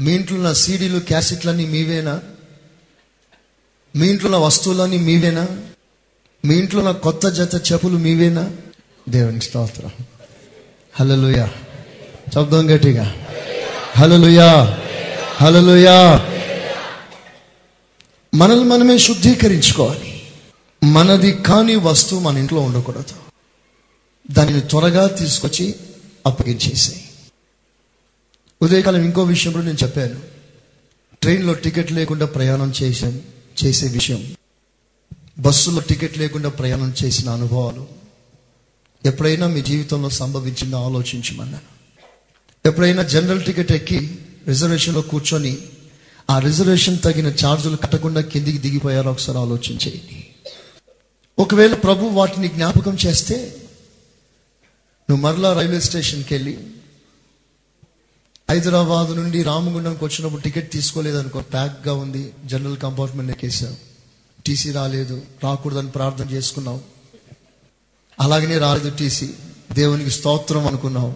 [0.00, 2.20] మీ ఇంట్లో ఉన్న సీడీలు క్యాసెట్లన్నీ మీవేనా?
[3.96, 5.48] మీ ఇంట్లో ఉన్న వస్తువులన్నీ మీవేనా?
[6.44, 8.52] మీ ఇంట్లో ఉన్న కొత్త జత చెప్పులు మీవేనా?
[9.08, 9.90] దేవుని స్తోత్రం.
[10.92, 11.52] హలలుయా
[12.34, 13.26] శబ్దం గట్టిగా.
[13.96, 14.78] హలలుయా
[15.36, 16.26] హలలుయా
[18.34, 20.22] మనల్ని మనమే శుద్ధీకరించుకోవాలి.
[20.84, 23.04] మనది కాని వస్తువు మన ఇంట్లో ఉండకూడదు.
[24.30, 25.74] దానిని త్వరగా తీసుకొచ్చి
[26.26, 27.08] అప్పగించేసాయి.
[28.62, 30.16] ఉదయకాలం ఇంకో విషయంలో నేను చెప్పాను.
[31.22, 33.39] ట్రైన్లో టికెట్ లేకుండా ప్రయాణం చేశాను.
[33.66, 34.36] చేసే విషయం.
[35.38, 37.88] బస్సులో టికెట్ లేకుండా ప్రయాణం చేసిన అనుభవాలు.
[39.06, 41.80] ఎప్పుడైనా మీ జీవితంలో సంభవించిందో ఆలోచించమన్నాను
[42.68, 44.18] ఎప్పుడైనా జనరల్ టికెట్ ఎక్కి
[44.48, 45.58] రిజర్వేషన్లో కూర్చొని
[46.30, 50.26] ఆ రిజర్వేషన్ తగిన ఛార్జీలు కట్టకుండా కిందికి దిగిపోయారో ఒకసారి ఆలోచించేయండి.
[51.38, 53.56] ఒకవేళ ప్రభు వాటిని జ్ఞాపకం చేస్తే
[55.10, 56.58] నువ్వు మరలా రైల్వే స్టేషన్కి వెళ్ళి
[58.50, 63.76] హైదరాబాద్ నుండి రామగుండంకి వచ్చినప్పుడు టికెట్ తీసుకోలేదనుకో ప్యాక్గా ఉంది జనరల్ కంపార్ట్మెంట్ ఎక్కేసావు
[64.46, 66.80] టీసీ రాలేదు రాకూడదని ప్రార్థన చేసుకున్నావు
[68.20, 69.30] అలాగనే రాలేదు టీసీ.
[69.72, 71.10] దేవునికి స్తోత్రం అనుకున్నావు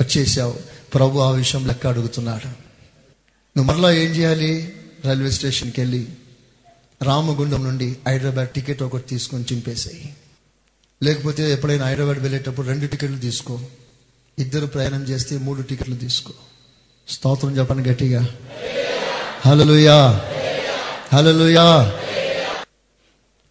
[0.00, 0.54] వచ్చేసావు.
[0.94, 2.46] ప్రభు ఆ విషయం లెక్క అడుగుతున్నాడు.
[3.56, 4.72] నువ్వు మరలా ఏం చేయాలి?
[5.04, 6.08] రైల్వే స్టేషన్కి వెళ్ళి
[7.02, 10.16] రామగుండం నుండి హైదరాబాద్ టికెట్ ఒకటి తీసుకొని చింపేసాయి.
[11.02, 13.60] లేకపోతే ఎప్పుడైనా హైదరాబాద్ వెళ్ళేటప్పుడు రెండు టికెట్లు తీసుకో.
[14.38, 16.32] ఇద్దరు ప్రయాణం చేస్తే మూడు టికెట్లు తీసుకో.
[17.10, 18.26] స్తోత్రం చెప్పండి గట్టిగా.
[19.46, 20.24] హలలుయా
[21.12, 21.92] హలలుయా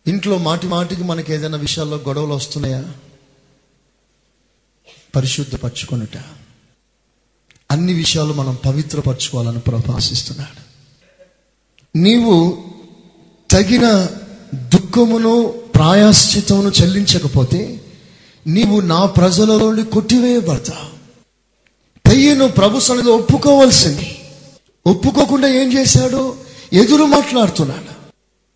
[0.08, 2.86] ఇంట్లో మాటి మాటికి మనకి ఏదైనా విషయాల్లో గొడవలు వస్తున్నాయా?
[5.15, 6.17] పరిశుద్ధపరచుకొనుట.
[7.72, 10.69] అన్ని విషయాలు మనం పవిత్రపరచుకోవాలని ప్రభు ఆశిస్తున్నాడు.
[11.98, 12.63] నీవు
[13.52, 14.08] తగిన
[14.56, 17.82] దుఃఖమును ప్రాయాశ్చితమును చెల్లించకపోతే
[18.48, 20.88] నీవు నా ప్రజలలో కొట్టివేయబడతావు.
[22.10, 24.22] పెయ్యను ప్రభు సన్నిధిలో ఒప్పుకోవాల్సింది.
[24.88, 26.36] ఒప్పుకోకుండా ఏం చేశాడు?
[26.74, 28.00] ఎదురు మాట్లాడుతున్నాడు.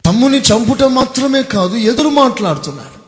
[0.06, 3.04] తమ్ముని చంపుట మాత్రమే కాదు ఎదురు మాట్లాడుతున్నాడు.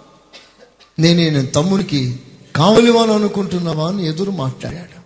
[1.02, 2.20] నేనే నేను తమ్మునికి
[2.56, 5.02] కావలివాను అనుకుంటున్నావా అని ఎదురు మాట్లాడాడు.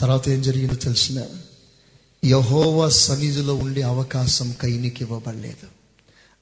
[0.00, 1.22] తర్వాత ఏం జరిగిందో తెలిసిన
[2.24, 5.66] యహోవా సన్నిధిలో ఉండే అవకాశం కైనికి ఇవ్వబడలేదు.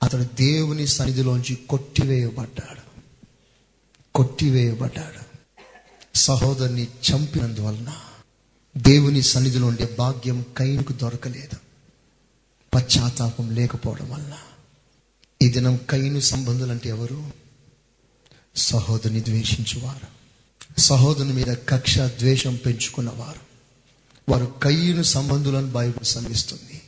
[0.02, 3.00] అతడు దేవుని సన్నిధిలోంచి కొట్టివేయబడ్డాడు.
[4.14, 5.25] కొట్టివేయబడ్డాడు.
[6.16, 7.92] సహోదరుని చంపినందువలన
[8.76, 11.56] దేవుని సన్నిధిలో ఉండే భాగ్యం కైనుకు దొరకలేదు.
[12.74, 14.36] పశ్చాత్తాపం లేకపోవడం వల్ల
[15.42, 17.32] ఈ దినం కైను సంబంధులు అంటే ఎవరు?
[18.56, 20.06] సహోదరుని ద్వేషించువారు.
[20.80, 23.40] సహోదరుని మీద కక్ష ద్వేషం పెంచుకున్నవారు.
[24.32, 26.82] వారు కయ్యను సంబంధులను బైబిల్ సంధిస్తుంది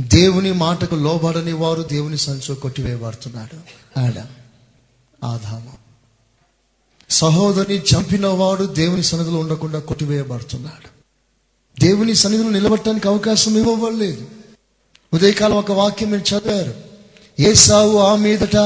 [0.00, 3.56] దేవుని మాటకు లోబడని వారు దేవుని సంచో కొట్టివేయబడుతున్నాడు.
[4.00, 4.26] ఆడ.
[5.24, 5.72] ఆధామా
[7.10, 10.88] సహోదరిని చంపిన వాడు దేవుని సన్నిధిలో ఉండకుండా కొట్టివేయబడుతున్నాడు.
[11.80, 14.26] దేవుని సన్నిధిలో నిలబడటానికి అవకాశం ఇవ్వబడలేదు.
[15.14, 16.74] ఉదయకాలం ఒక వాక్యం మీరు చదివారు.
[17.40, 18.56] ఏసావు ఆ మీదట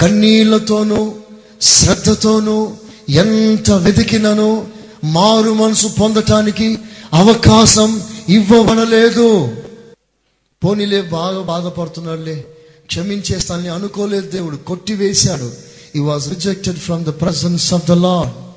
[0.00, 1.14] కన్నీళ్ళతోనూ
[1.60, 2.72] శ్రద్ధతోనూ
[3.08, 4.68] ఎంత వెతికినను
[5.04, 6.78] మారు మనసు పొందటానికి
[7.12, 9.56] అవకాశం ఇవ్వబడలేదు.
[10.64, 12.44] పోనీలే బాగా బాధపడుతున్నాడులే
[12.86, 15.69] క్షమించేస్తానని అనుకోలేదు దేవుడు కొట్టివేశాడు.
[15.96, 18.50] He was rejected from the presence of the Lord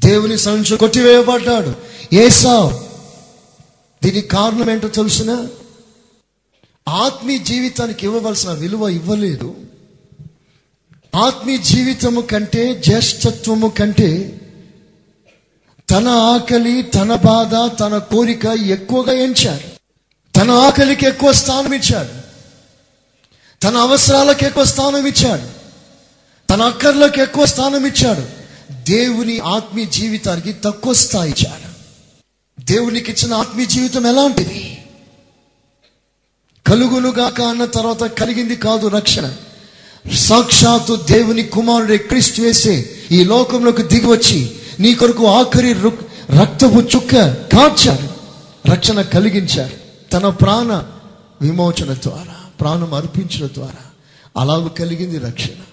[0.00, 1.74] దేవుని సంచు కొట్టివేయబడ్డాడు.
[2.14, 2.72] ఏసావ్
[4.04, 5.46] దీనికి కారణం ఏంటో తెలుసిన?
[6.88, 9.56] ఆత్మీయ జీవితానికి ఇవ్వవలసిన విలువ ఇవ్వలేదు.
[11.14, 14.40] ఆత్మీయ జీవితము కంటే జ్యేష్ఠత్వము కంటే
[15.90, 19.78] తన ఆకలి తన బాధ తన కోరిక ఎక్కువగా ఎంచాడు.
[20.38, 22.28] తన ఆకలికి ఎక్కువ స్థానం ఇచ్చాడు.
[23.60, 25.57] తన అవసరాలకు ఎక్కువ స్థానం ఇచ్చాడు.
[26.50, 28.26] తన అక్కర్లకు ఎక్కువ స్థానం ఇచ్చాడు.
[28.90, 31.68] దేవుని ఆత్మీయ జీవితానికి తక్కువ స్థాయి ఇచ్చాడు.
[32.64, 34.78] దేవునికి ఇచ్చిన ఆత్మీయ జీవితం ఎలాంటిది
[36.66, 39.34] కలుగునుగాక అన్న తర్వాత కలిగింది కాదు రక్షణ.
[40.14, 48.08] సాక్షాత్తు దేవుని కుమారుడే క్రీస్తు వేసే ఈ లోకంలోకి దిగి వచ్చి నీ కొరకు ఆఖరి రక్తపు చుక్క కాచాడు
[48.70, 50.10] రక్షణ కలిగించాడు.
[50.10, 50.84] తన ప్రాణ
[51.42, 53.90] విమోచన ద్వారా ప్రాణం అర్పించడం ద్వారా.
[54.36, 55.67] అలాగ కలిగింది రక్షణ.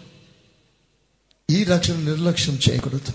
[1.50, 3.14] ఈ రక్షణ నిర్లక్ష్యం చేయకూడదు.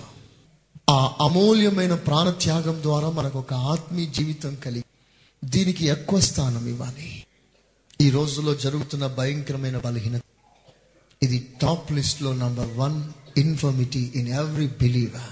[0.90, 4.85] ఆ అమూల్యమైన ప్రాణత్యాగం ద్వారా మనకు ఒక ఆత్మీయ జీవితం కలిగి
[5.45, 7.25] దీనికి ఎక్కువ స్థానం ఇవ్వాలి.
[8.01, 10.23] ఈ రోజుల్లో జరుగుతున్న భయంకరమైన బలహీనత.
[11.23, 13.05] ఇది టాప్ లిస్ట్లో number one
[13.37, 15.31] infirmity in every believer.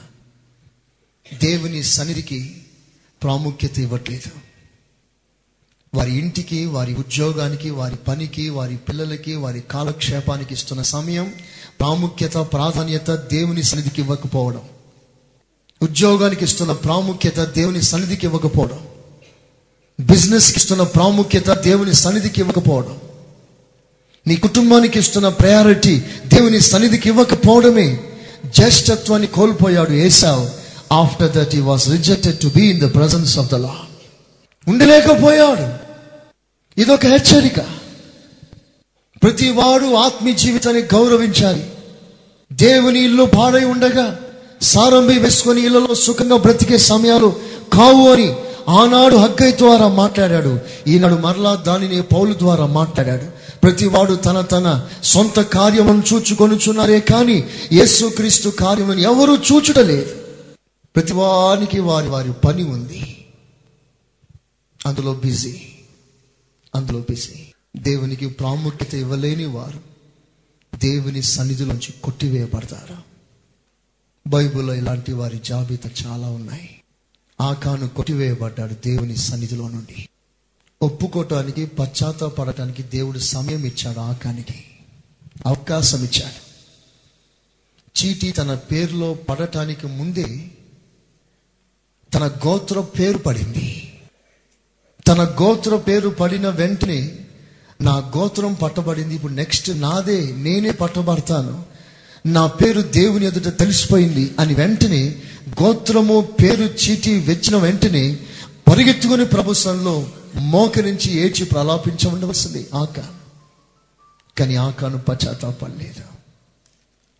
[1.38, 2.62] దేవుని సన్నిధికి
[3.22, 4.48] ప్రాముఖ్యత ఇవ్వట్లేదు.
[5.94, 11.34] వారి ఇంటికి వారి ఉద్యోగానికి వారి పనికి వారి పిల్లలకి వారి కాలక్షేపానికి ఇస్తున్న సమయం
[11.80, 14.60] ప్రాముఖ్యత ప్రాధాన్యత దేవుని సన్నిధికి ఇవ్వకపోవడం.
[15.82, 18.80] ఉద్యోగానికి ఇస్తున్న ప్రాముఖ్యత దేవుని సన్నిధికి ఇవ్వకపోవడం.
[20.00, 22.98] బిజినెస్కి ఇస్తున్న ప్రాముఖ్యత దేవుని సన్నిధికి ఇవ్వకపోవడం.
[24.26, 28.00] నీ కుటుంబానికి ఇస్తున్న ప్రయారిటీ దేవుని సన్నిధికి ఇవ్వకపోవడమే
[28.46, 30.50] జ్యేష్ఠత్వాన్ని కోల్పోయాడు Esau
[30.92, 33.76] after that he was rejected to be in the presence of the Lord
[34.68, 35.88] ఉండలేకపోయాడు.
[36.80, 37.77] ఇదొక హెచ్చరిక.
[39.22, 41.72] ప్రతి వాడు ఆత్మీయ జీవితాన్ని గౌరవించాలి.
[42.52, 44.18] దేవుని ఇల్లు పాడై ఉండగా
[44.62, 47.36] సారంభి వేసుకొని ఇళ్ళలో సుఖంగా బ్రతికే సమయాలు
[47.72, 48.36] కావు అని
[48.68, 50.58] ఆనాడు హగ్గై ద్వారా మాట్లాడాడు.
[50.86, 53.24] ఈనాడు మరలా దానిని పౌలు ద్వారా మాట్లాడాడు.
[53.60, 60.10] ప్రతివాడు తన తన సొంత కార్యమును చూచుకొనుచున్నారే కానీ యేసుక్రీస్తు కార్యమును ఎవరు చూచుటలేదు.
[60.96, 63.26] ప్రతివానికి వారి వారి పని ఉంది.
[64.86, 65.56] అందులో బిజీ.
[66.74, 67.52] అందులో బిజీ.
[67.76, 69.80] దేవునికి ప్రాముఖ్యత ఇవ్వలేని వారు
[70.78, 72.96] దేవుని సన్నిధిలోంచి కొట్టివేయబడతారు.
[74.28, 76.80] బైబిల్లో ఇలాంటి వారి జాబితా చాలా ఉన్నాయి.
[77.40, 80.08] ఆకాను కొట్టివేయబడ్డాడు దేవుని సన్నిధిలో నుండి.
[80.82, 84.64] ఒప్పుకోవటానికి పశ్చాత్తాపడటానికి దేవుడు సమయం ఇచ్చాడు ఆకానికి.
[85.46, 86.48] అవకాశం ఇచ్చాడు.
[87.98, 90.50] చీటీ తన పేరులో పడటానికి ముందే
[92.14, 93.98] తన గోత్ర పేరు పడింది.
[95.06, 97.24] తన గోత్ర పేరు పడిన వెంటనే
[97.80, 99.14] నా గోత్రం పట్టబడింది.
[99.14, 101.64] ఇప్పుడు నెక్స్ట్ నాదే నేనే పట్టబడతాను.
[102.26, 105.22] నా పేరు దేవుని ఎదుట తెలిసిపోయింది అని వెంటనే
[105.62, 108.20] గోత్రము పేరు చీటి వెచ్చిన వెంటనే
[108.68, 113.00] పరిగెత్తుకుని ప్రభుత్వంలో మోకరించి ఏడ్చి ప్రలాపించ ఉండవలసింది ఆక.
[114.38, 116.18] కానీ ఆకాను పశ్చాత్తాపడలేదు.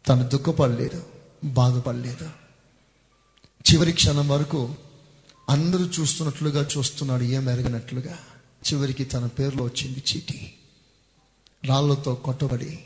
[0.09, 1.03] తను దుఃఖపడలేదు
[1.45, 2.31] బాధపడలేదు.
[3.73, 4.71] చివరి క్షణం వరకు
[5.51, 8.19] అందరూ చూస్తున్నట్లుగా చూస్తున్నాడు ఏం ఎరగనట్లుగా.
[8.65, 10.53] చివరికి తన పేరులో వచ్చింది చీటీ.
[11.65, 12.79] రాళ్ళతో కొట్టబడి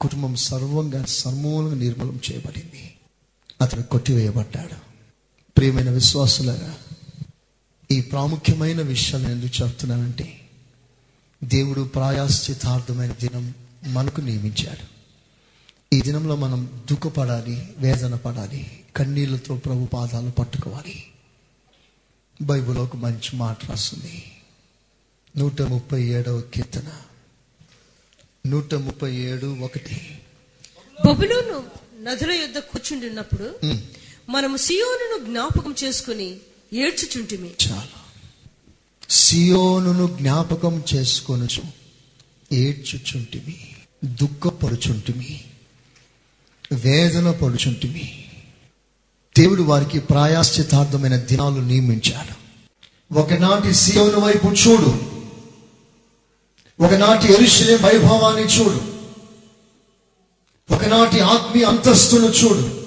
[0.00, 2.94] కుటుంబం సర్వంగా సమూలంగా నిర్మూలం చేయబడింది.
[3.60, 4.76] అతను కొట్టివేయబడ్డాడు.
[5.56, 6.74] ప్రియమైన విశ్వాసులారా
[7.90, 10.48] ఈ ప్రాముఖ్యమైన విషయం ఎందుకు చెప్తున్నానంటే
[11.44, 13.54] దేవుడు ప్రాయాశ్చితార్థమైన దినం
[13.86, 15.00] మనకు నియమించాడు.
[15.94, 21.04] ఈ దినంలో మనం దుఃఖపడాలి వేదన పడాలి కన్నీళ్ళతో ప్రభు పాదాలు పట్టుకోవాలి.
[22.42, 24.32] బైబిల్ ఒక మంచి మాట రాస్తుంది.
[25.36, 26.92] నూట ముప్పై ఏడవ కీర్తన.
[28.46, 30.18] నూట ముప్పై ఏడు ఒకటి.
[31.06, 31.64] బబులోను
[32.02, 33.54] నదుల యొద్ద కూర్చుండినప్పుడు
[34.28, 36.36] మనము సియోనును జ్ఞాపకం చేసుకుని
[36.72, 37.50] ఏడ్చుచుంటిమి.
[37.70, 38.00] చాలా.
[39.10, 41.62] సియోనును జ్ఞాపకం చేసుకొనుచు
[42.52, 43.74] ఏడ్చుచుంటిమి.
[44.04, 45.44] దుఃఖపడుచుంటిమి.
[46.72, 48.24] వేదన పడుచుంటిమి
[49.38, 52.40] దేవుడు వారికి ప్రాయాశ్చితార్థమైన దినాలు నియమించాడు.
[53.14, 55.19] ఒకనాటి సియోను వైపు చూడు.
[56.80, 58.80] ఒకనాటి ఎరుషులే వైభవాన్ని చూడు.
[60.74, 62.80] ఒకనాటి ఆత్మీయ అంతస్తును చూడు.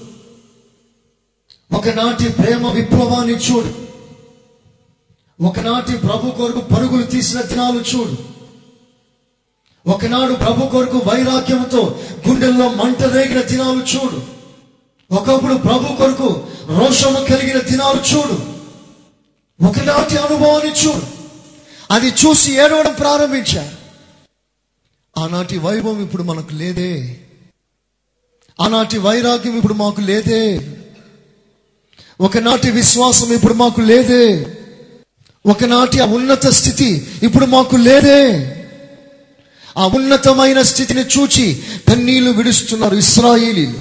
[1.75, 3.83] ఒకనాటి ప్రేమ విప్లవాన్ని చూడు.
[5.43, 8.33] ఒకనాటి ప్రభు కొరకు పరుగులు తీసిన దినాలు చూడు.
[9.89, 14.21] ఒకనాడు ప్రభు కొరకు వైరాగ్యంతో గుండెల్లో మంట రేగిన దినాలు చూడు.
[15.13, 18.53] ఒకప్పుడు ప్రభు కొరకు రోషము కలిగిన దినాలు చూడు.
[19.67, 21.23] ఒకనాటి అనుభవాన్ని చూడు.
[21.91, 23.82] అది చూసి ఏడవడం ప్రారంభించారు.
[25.17, 27.17] ఆనాటి వైభవం ఇప్పుడు మనకు లేదే.
[28.61, 30.71] ఆనాటి వైరాగ్యం ఇప్పుడు మాకు లేదే.
[32.21, 34.45] ఒకనాటి విశ్వాసం ఇప్పుడు మాకు లేదే.
[35.45, 38.21] ఒకనాటి ఆ ఉన్నత స్థితి ఇప్పుడు మాకు లేదే.
[39.77, 43.79] ఆ ఉన్నతమైన స్థితిని చూచి కన్నీళ్ళు విడుస్తున్నారు ఇస్రాయేలీలు.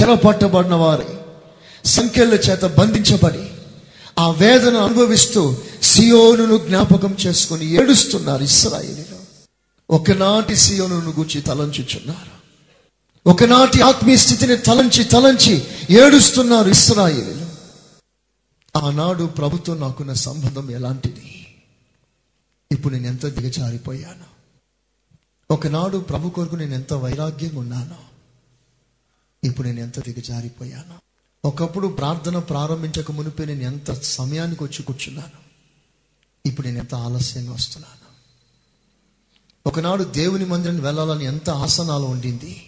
[0.00, 1.08] చెరపట్టబడిన వారి
[1.88, 3.44] సంఖ్యల చేత బంధించబడి
[4.18, 9.11] ఆ వేదన అనుభవిస్తూ సియోను జ్ఞాపకం చేసుకొని ఏడుస్తున్నారు ఇస్రాయేలీలు.
[9.92, 12.42] ఒకనాటి సీయోను గురించి తలంచుచున్నారు.
[13.26, 17.46] ఒకనాటి ఆత్మీయ స్థితిని తలంచి తలంచి ఏడుస్తున్నారు ఇస్రాయిలు
[18.78, 21.46] ఆనాడు ప్రభుత్వం నాకున్న సంబంధం ఎలాంటిది?
[22.72, 24.32] ఇప్పుడు నేను ఎంత దిగజారిపోయాను?
[25.50, 27.96] ఒకనాడు ప్రభు కొరకు నేను ఎంత వైరాగ్యంగా ఉన్నాను?
[29.44, 30.94] ఇప్పుడు నేను ఎంత దిగజారిపోయాను?
[31.44, 35.42] ఒకప్పుడు ప్రార్థన ప్రారంభించక మునిపే నేను ఎంత సమయానికి వచ్చి కూర్చున్నాను?
[36.46, 38.01] ఇప్పుడు నేను ఎంత ఆలస్యంగా వస్తున్నాను?
[39.66, 42.66] ఒకనాడు దేవుని మందిరాన్ని వెళ్ళాలని ఎంత ఆసనాలు ఉండింది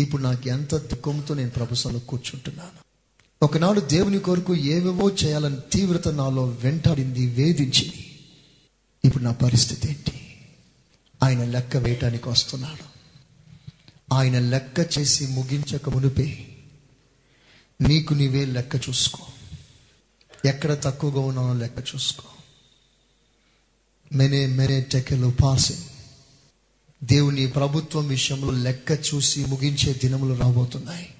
[0.00, 2.82] ఇప్పుడు నాకు ఎంత దుఃఖంతో నేను ప్రభుత్వంలో కూర్చుంటున్నాను.
[3.44, 8.20] ఒకనాడు దేవుని కొరకు ఏవేవో చేయాలని తీవ్రత నాలో వెంటాడింది వేధించింది.
[9.04, 10.36] ఇప్పుడు నా పరిస్థితి ఏంటి?
[11.22, 12.92] ఆయన లెక్క వేయటానికి వస్తున్నాడు.
[14.14, 16.56] ఆయన లెక్క చేసి ముగించక మునిపే
[17.80, 19.26] నీకు నీవే లెక్క చూసుకో.
[20.44, 22.24] ఎక్కడ తక్కువగా ఉన్నానో లెక్క చూసుకో.
[24.14, 25.82] మెనే మెనే టెకెలు పాసింగ్
[27.04, 31.14] దేవుని ప్రభుత్వం విషయంలో లెక్క చూసి ముగించే దినములు రాబోతున్నాయి.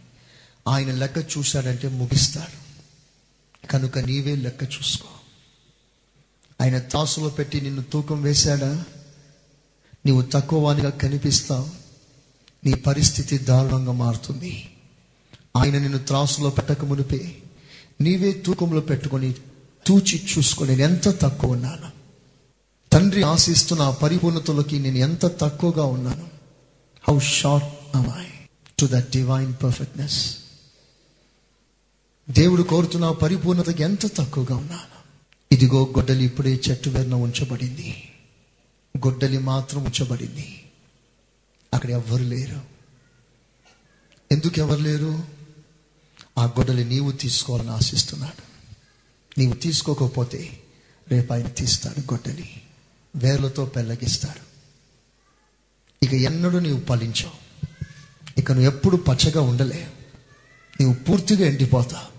[0.68, 2.62] ఆయన లెక్క చూశాడంటే ముగిస్తాడు.
[3.66, 5.08] కనుక నీవే లెక్క చూసుకో.
[6.60, 8.84] ఆయన తాసులో పెట్టి నిన్ను తూకం వేశాడా?
[10.06, 11.70] నీవు తక్కువ వానిగా కనిపిస్తావు.
[12.64, 14.70] నీ పరిస్థితి దారుణంగా మారుతుంది.
[15.56, 17.36] ఆయన నిన్ను త్రాసులో పెట్టక మునిపే.
[18.00, 19.34] నీవే తూకంలో పెట్టుకొని
[19.86, 21.91] తూచి చూసుకొని నేను ఎంత తక్కువ ఉన్నాను.
[22.92, 26.28] తండ్రి ఆశిస్తున్న ఆ పరిపూర్ణతలోకి నేను ఎంత తక్కువగా ఉన్నాను
[27.08, 28.24] how short I
[28.78, 30.36] to that divine perfectness
[32.30, 35.02] దేవుడు కోరుతున్న పరిపూర్ణతకి ఎంత తక్కువగా ఉన్నాను.
[35.52, 38.08] ఇదిగో గొడ్డలి ఇప్పుడే చెట్టు వెన్న ఉంచబడింది.
[38.98, 40.64] గొడ్డలి మాత్రం ఉంచబడింది.
[41.74, 42.60] అక్కడ ఎవ్వరు లేరు.
[44.32, 45.24] ఎందుకు ఎవరు లేరు?
[46.38, 48.42] ఆ గొడ్డలి నీవు తీసుకోవాలని ఆశిస్తున్నాడు.
[49.40, 50.60] నీవు తీసుకోకపోతే
[51.08, 52.62] రేపు ఆయన తీస్తాడు గొడ్డలి.
[53.16, 54.52] వేర్లతో పెళ్ళగిస్తాడు
[56.04, 57.42] ఇక ఎన్నడూ నీవు ఫలించావు
[58.38, 59.90] ఇక నువ్వు ఎప్పుడు పచ్చగా ఉండలే
[60.80, 62.12] నీవు పూర్తిగా ఎండిపోతావు.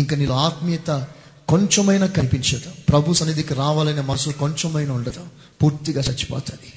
[0.00, 1.08] ఇంకా నీలో ఆత్మీయత
[1.48, 2.72] కొంచెమైనా కనిపించదు.
[2.88, 5.26] ప్రభు సన్నిధికి రావాలనే మనసు కొంచెమైనా ఉండదు.
[5.62, 6.72] పూర్తిగా చచ్చిపోతుంది.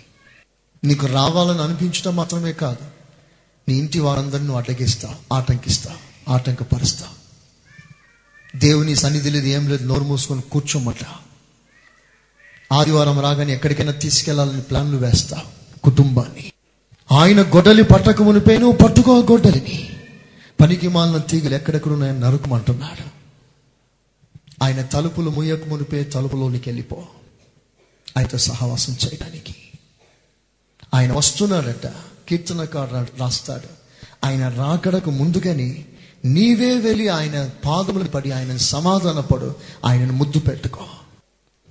[0.83, 2.85] నీకు రావాలని అనిపించడం మాత్రమే కాదు.
[3.69, 5.97] నీ ఇంటి వారందరిని నువ్వు అడ్డగిస్తా ఆటంకిస్తా
[6.29, 7.07] ఆటంకపరుస్తా
[8.55, 11.03] దేవుని సన్నిధి లేదు ఏం లేదు నోరు మూసుకొని కూర్చోమట.
[12.71, 15.43] ఆదివారం రాగానే ఎక్కడికైనా తీసుకెళ్ళాలని ప్లాన్లు వేస్తా.
[15.83, 16.51] కుటుంబాన్ని.
[17.11, 19.89] ఆయన గొడ్డలి పట్టక మునిపే నువ్వు పట్టుకో గొడ్డలిని.
[20.61, 23.17] పనికి మాలిన తీగలు ఎక్కడెక్కడున్నాయని నరుకుమంటున్నాడు.
[24.63, 27.03] ఆయన తలుపులు ముయ్యక మునిపే తలుపులోనికి వెళ్ళిపో.
[28.17, 29.55] ఆయనతో సహవాసం చేయడానికి.
[30.93, 31.87] ఆయన వస్తున్నాడట.
[32.29, 33.67] కీర్తనకారు రాస్తాడు.
[34.25, 35.85] ఆయన రాకడకు ముందుగానే
[36.25, 39.55] నీవే వెళ్ళి ఆయన పాదములు పడి ఆయన సమాధానపడు.
[39.85, 40.85] ఆయనను ముద్దు పెట్టుకో.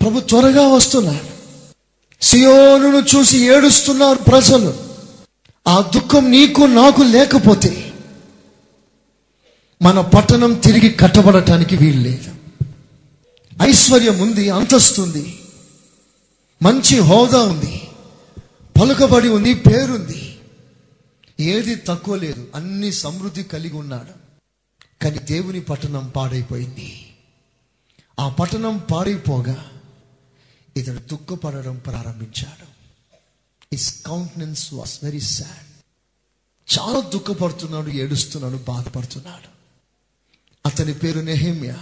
[0.06, 1.26] ప్రభు త్వరగా వస్తున్నాడు
[2.24, 4.74] సియోను చూసి ఏడుస్తున్నారు ప్రజలు.
[5.68, 7.94] ఆ దుఃఖం నీకు నాకు లేకపోతే
[9.82, 12.34] మన పట్టణం తిరిగి కట్టబడటానికి వీలు లేదు.
[13.62, 15.38] ఐశ్వర్యం ఉంది అంతస్తుంది
[16.62, 17.82] మంచి హోదా ఉంది.
[18.80, 20.38] పలుకబడి ఉంది పేరుంది.
[21.40, 24.12] ఏది తక్కువ లేదు అన్ని సమృద్ధి కలిగి ఉన్నాడు.
[25.04, 27.06] కానీ దేవుని పట్టణం పాడైపోయింది.
[28.20, 29.70] ఆ పట్టణం పాడైపోగా
[30.76, 32.66] ఇతడు దుఃఖపడడం ప్రారంభించాడు.
[33.72, 35.66] His countenance was very sad
[36.78, 39.48] చాలా దుఃఖపడుతున్నాడు ఏడుస్తున్నాడు బాధపడుతున్నాడు.
[40.66, 41.76] అతని పేరు నెహిమ్య.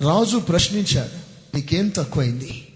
[0.00, 1.18] రాజు ప్రశ్నించాడు
[1.56, 2.68] నీకేం తక్కువైంది?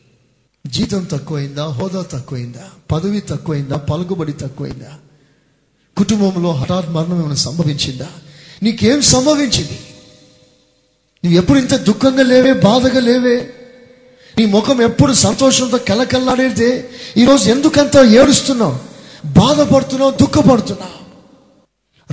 [0.67, 1.67] జీతం తక్కువైందా?
[1.67, 2.71] హోదా తక్కువైందా?
[2.93, 3.77] పదవి తక్కువైందా?
[3.77, 4.99] పలుకుబడి తక్కువైందా?
[5.97, 8.09] కుటుంబంలో హఠాత్ మరణం ఏమైనా సంభవించిందా?
[8.63, 9.81] నీకేం సంభవించింది?
[11.25, 13.59] నువ్వు ఎప్పుడు ఇంత దుఃఖంగా లేవే బాధగా లేవే?
[14.39, 18.79] నీ ముఖం ఎప్పుడు సంతోషంతో కలకల్లాడేదే ఈరోజు ఎందుకంత ఏడుస్తున్నావు?
[19.27, 21.03] బాధపడుతున్నావు దుఃఖపడుతున్నావు?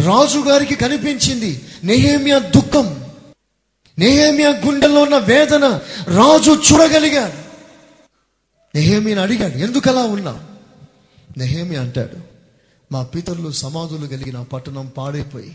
[0.01, 3.05] రాజు గారికి కనిపించింది నెహేమియా దుఃఖం.
[3.99, 5.65] నెహేమియా గుండెల్లో ఉన్న వేదన
[6.07, 7.49] రాజు చూడగలిగాడు.
[8.75, 10.39] నెహేమియాని అడిగాడు ఎందుకలా ఉన్నావు?
[11.39, 12.17] నెహేమి అంటాడు
[12.91, 15.53] మా పితరులు సమాధులు కలిగిన పట్టణం పాడైపోయి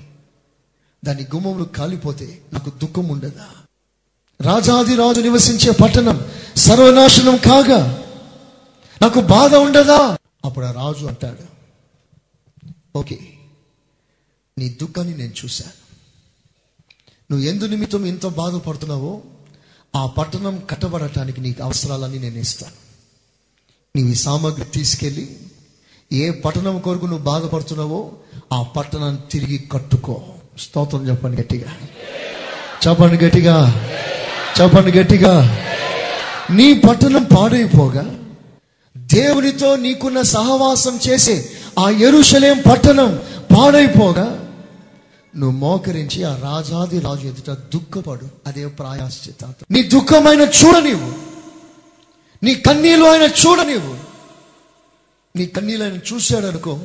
[1.04, 3.46] దాని గుమ్మములు కాలిపోతే నాకు దుఃఖం ఉండదా?
[4.40, 8.04] రాజాది రాజు నివసించే పట్టణం సర్వనాశనం కాగా
[9.02, 10.18] నాకు బాధ ఉండదా?
[10.44, 11.44] అప్పుడు ఆ రాజు అంటాడు
[12.98, 13.18] ఓకే
[14.58, 15.72] నీ దుఃఖాన్ని నేను చూశాను.
[17.30, 19.22] నువ్వు ఎందు నిమిత్తం ఎంత బాధపడుతున్నావో
[19.96, 22.72] ఆ పట్టణం కట్టబడటానికి నీకు అవసరాలన్నీ నేను ఇస్తాను.
[23.96, 25.36] నీవు ఈ సామాగ్రి తీసుకెళ్ళి
[26.12, 28.12] ఏ పట్టణం కొరకు నువ్వు బాధపడుతున్నావో
[28.52, 30.22] ఆ పట్టణాన్ని తిరిగి కట్టుకో.
[30.58, 31.76] స్తోత్రం చెప్పండి గట్టిగా.
[32.88, 33.84] చెప్పండి గట్టిగా.
[34.60, 35.64] చెప్పండి గట్టిగా.
[36.50, 38.18] నీ పట్టణం పాడైపోగా
[38.96, 43.22] దేవునితో నీకున్న సహవాసం చేసే ఆ ఎరుషలేం పట్టణం
[43.56, 44.40] పాడైపోగా
[45.36, 51.12] నువ్వు మోకరించి ఆ రాజాది రాజు ఎదుట దుఃఖపడు అదే ప్రాయాశ్చిత నీ దుఃఖమైన చూడనివ్వు.
[52.42, 53.96] నీ కన్నీళ్ళు ఆయన చూడనివ్వు.
[55.36, 56.80] నీ కన్నీళ్ళు ఆయన చూశాడనుకో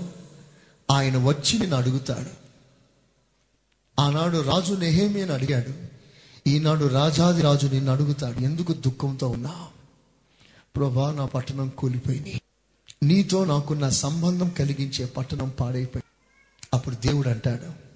[0.91, 2.39] ఆయన వచ్చి నిన్ను అడుగుతాడు.
[4.01, 5.88] ఆనాడు రాజు నెహేమి అని అడిగాడు
[6.47, 9.67] ఈనాడు రాజాది రాజు నిన్ను అడుగుతాడు ఎందుకు దుఃఖంతో ఉన్నా
[10.75, 12.41] ప్రభా నా పట్టణం కూలిపోయింది.
[13.04, 16.04] నీతో నాకున్న సంబంధం కలిగించే పట్టణం పాడైపోయింది.
[16.73, 17.89] అప్పుడు దేవుడు అంటాడు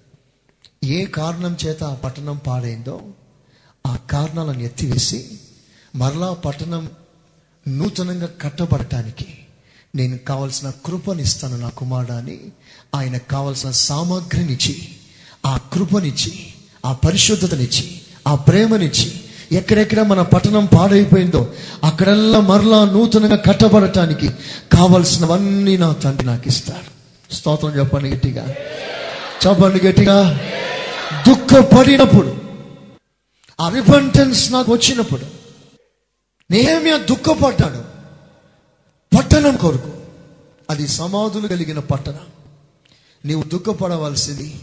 [0.86, 3.00] ఏ కారణం చేత ఆ పట్టణం పాడైందో
[3.86, 5.38] ఆ కారణాలను ఎత్తివేసి
[5.96, 6.90] మరలా పట్టణం
[7.68, 9.38] నూతనంగా కట్టబడటానికి
[9.94, 12.12] నేను కావలసిన కృపనిస్తాను నా కుమారుడు
[12.96, 14.88] అని కావలసిన సామగ్రినిచ్చి
[15.46, 16.52] ఆ కృపనిచ్చి
[16.86, 19.20] ఆ పరిశుద్ధతనిచ్చి ఆ ప్రేమనిచ్చి
[19.52, 21.52] ఎక్కడెక్కడ మన పట్టణం పాడైపోయిందో
[21.84, 24.28] అక్కడల్లా మరలా నూతనంగా కట్టబడటానికి
[24.72, 26.94] కావలసినవన్నీ నా తండ్రి నాకు ఇస్తాడు.
[27.34, 28.54] స్తోత్రం చెప్పండి గట్టిగా.
[29.46, 30.40] చెప్పండి గట్టిగా.
[31.28, 32.36] దుఃఖపడినప్పుడు
[33.60, 35.22] ఆ రిపెంటెన్స్ నాకు వచ్చినప్పుడు
[36.50, 37.94] నేమియా దుఃఖపడ్డాడు.
[39.16, 39.90] పట్టణం కొరకు
[40.70, 42.26] అది సమాధులు కలిగిన పట్టణం.
[43.24, 44.54] నీవు దుఃఖపడవలసింది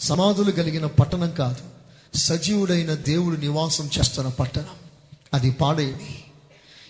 [0.00, 1.73] సమాధులు కలిగిన పట్టణం కాదు.
[2.16, 4.68] సజీవుడైన దేవుడు నివాసం చేస్తున్న పట్టణం.
[5.34, 6.24] అది పాడైంది.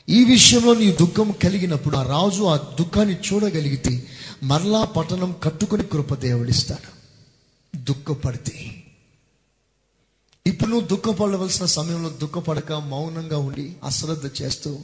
[0.08, 4.06] ఈ విషయంలో నీ దుఃఖం కలిగినప్పుడు ఆ రాజు ఆ దుఃఖాన్ని చూడగలిగితే
[4.42, 6.94] మరలా పట్టణం కట్టుకుని కృప దేవుడిస్తాడు.
[7.76, 8.84] దుఃఖపడితే.
[10.46, 14.78] ఇప్పుడు నువ్వు దుఃఖపడవలసిన సమయంలో దుఃఖపడక మౌనంగా ఉండి అశ్రద్ధ చేస్తూ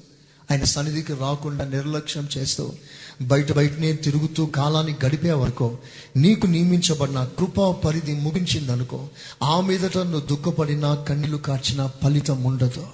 [0.50, 2.72] ఆయన సన్నిధికి రాకుండా నిర్లక్ష్యం చేస్తూ
[3.20, 5.78] బయట బయటనే తిరుగుతూ కాలాన్ని గడిపే వరకు
[6.16, 9.08] నీకు నియమించబడిన కృపా పరిధి ముగించిందనుకో
[9.42, 12.88] ఆ మీదట నువ్వు దుఃఖపడినా కన్నీళ్ళు కార్చినా ఫలితం ఉండదు.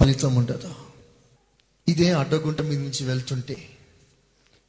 [0.00, 0.74] ఫలితం ఉండదు.
[1.88, 3.56] ఇదే అడ్డగుంట మీద నుంచి వెళ్తుంటే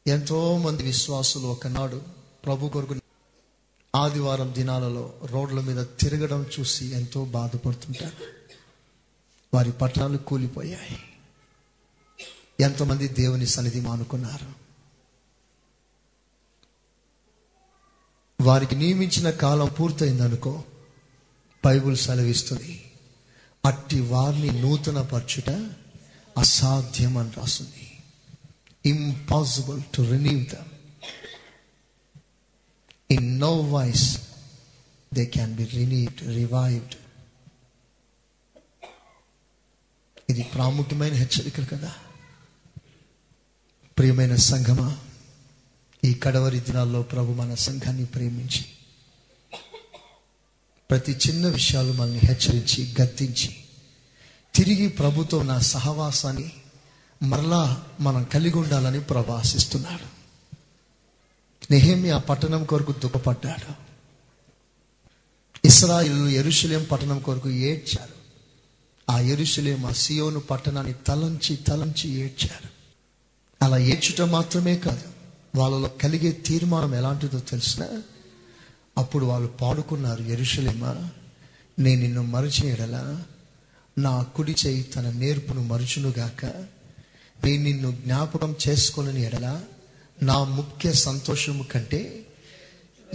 [0.08, 2.02] ఎంతోమంది విశ్వాసులు ఒకనాడు
[2.46, 2.96] ప్రభు కొరకు
[3.96, 8.26] ఆదివారం దినాలలో రోడ్ల మీద తిరగడం చూసి ఎంతో బాధపడుతుంటారు.
[9.54, 11.11] వారి పట్టణాలు కూలిపోయాయి.
[12.62, 14.50] ఎంతమంది దేవుని సన్నిధి మానుకున్నారు.
[18.40, 20.54] వారికి నియమించిన కాలం పూర్తయిందనుకో
[21.66, 22.74] బైబుల్ సెలవిస్తుంది
[23.64, 25.50] అట్టి వారిని నూతన పరచుట
[26.38, 27.86] అసాధ్యం అని రాస్తుంది
[28.86, 30.70] impossible to renew them
[33.12, 34.08] in no wise
[35.14, 36.96] they can be renewed revived
[40.30, 41.92] ఇది ప్రాముఖ్యమైన హెచ్చరికలు కదా.
[44.02, 44.98] ప్రియమైన సంఘమా
[46.04, 48.66] ఈ కడవరి దినాల్లో ప్రభు మన సంఘాన్ని ప్రేమించి
[50.90, 53.56] ప్రతి చిన్న విషయాలు మనల్ని హెచ్చరించి గద్దించి
[54.56, 56.52] తిరిగి ప్రభుతో నా సహవాసాన్ని
[57.24, 60.06] మరలా మనం కలిగి ఉండాలని ప్రభు ఆశిస్తున్నాడు.
[61.72, 63.74] నెహేమి ఆ పట్టణం కొరకు దుఃఖపడ్డాడు.
[65.68, 68.14] ఇస్రాయిల్ ఎరుషలేం పట్టణం కొరకు ఏడ్చారు.
[69.12, 72.81] ఆ ఎరుషలేం ఆ సియోను పట్టణాన్ని తలంచి తలంచి ఏడ్చారు.
[73.62, 75.02] అలా ఏడ్చుట మాత్రమే కాదు
[75.56, 78.02] వాళ్ళలో కలిగే తీర్మానం ఎలాంటిదో తెలిసిన?
[78.98, 81.10] అప్పుడు వాళ్ళు పాడుకున్నారు ఎరుషలేమా
[81.80, 83.24] నేను నిన్ను మరచిన
[83.98, 86.46] నా కుడి చేయి తన నేర్పును మరుచునుగాక
[87.46, 89.62] నేను నిన్ను జ్ఞాపకం చేసుకొని ఎడలా?
[90.24, 92.26] నా ముఖ్య సంతోషము కంటే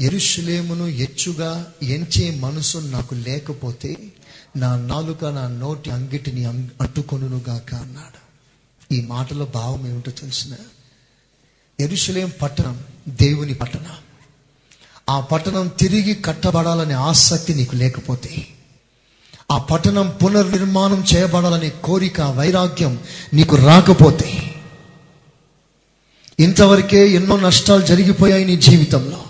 [0.01, 3.97] ఎరుషులేమును ఎచ్చుగా ఎంచే మనసు నాకు లేకపోతే
[4.57, 8.26] నా నాలుక నా నోటి అంగిటిని అం- అంటుకొనుగాక అన్నాడు.
[8.93, 10.55] ఈ మాటలో భావం ఏమిటో తెలిసిన
[11.81, 13.97] ఎరుశలేం పట్టణం దేవుని పట్టణం.
[15.11, 18.47] ఆ పట్టణం తిరిగి కట్టబడాలనే ఆసక్తి నీకు లేకపోతే
[19.51, 22.99] ఆ పట్టణం పునర్నిర్మాణం చేయబడాలనే కోరిక వైరాగ్యం
[23.35, 24.55] నీకు రాకపోతే
[26.41, 29.23] ఇంతవరకే ఎన్నో నష్టాలు జరిగిపోయాయి నీ జీవితంలో.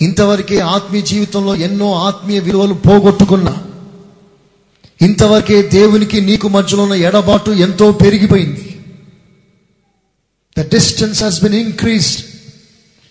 [0.00, 3.62] ఇంతవరకే ఆత్మీయ జీవితంలో ఎన్నో ఆత్మీయ విలువలు పోగొట్టుకున్నా
[5.02, 8.80] ఇంతవరకే దేవునికి నీకు మధ్యలో ఉన్న ఎడబాటు ఎంతో పెరిగిపోయింది.
[10.58, 12.24] The distance has been increased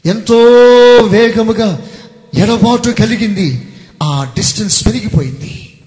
[0.08, 0.38] ఎంతో
[0.98, 1.90] వేగముగా
[2.34, 3.74] ఎడబాటు కలిగింది.
[4.04, 5.80] ఆ డిస్టెన్స్ పెరిగిపోయింది.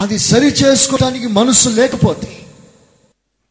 [0.00, 2.46] అది సరి చేసుకోవడానికి మనసు లేకపోతే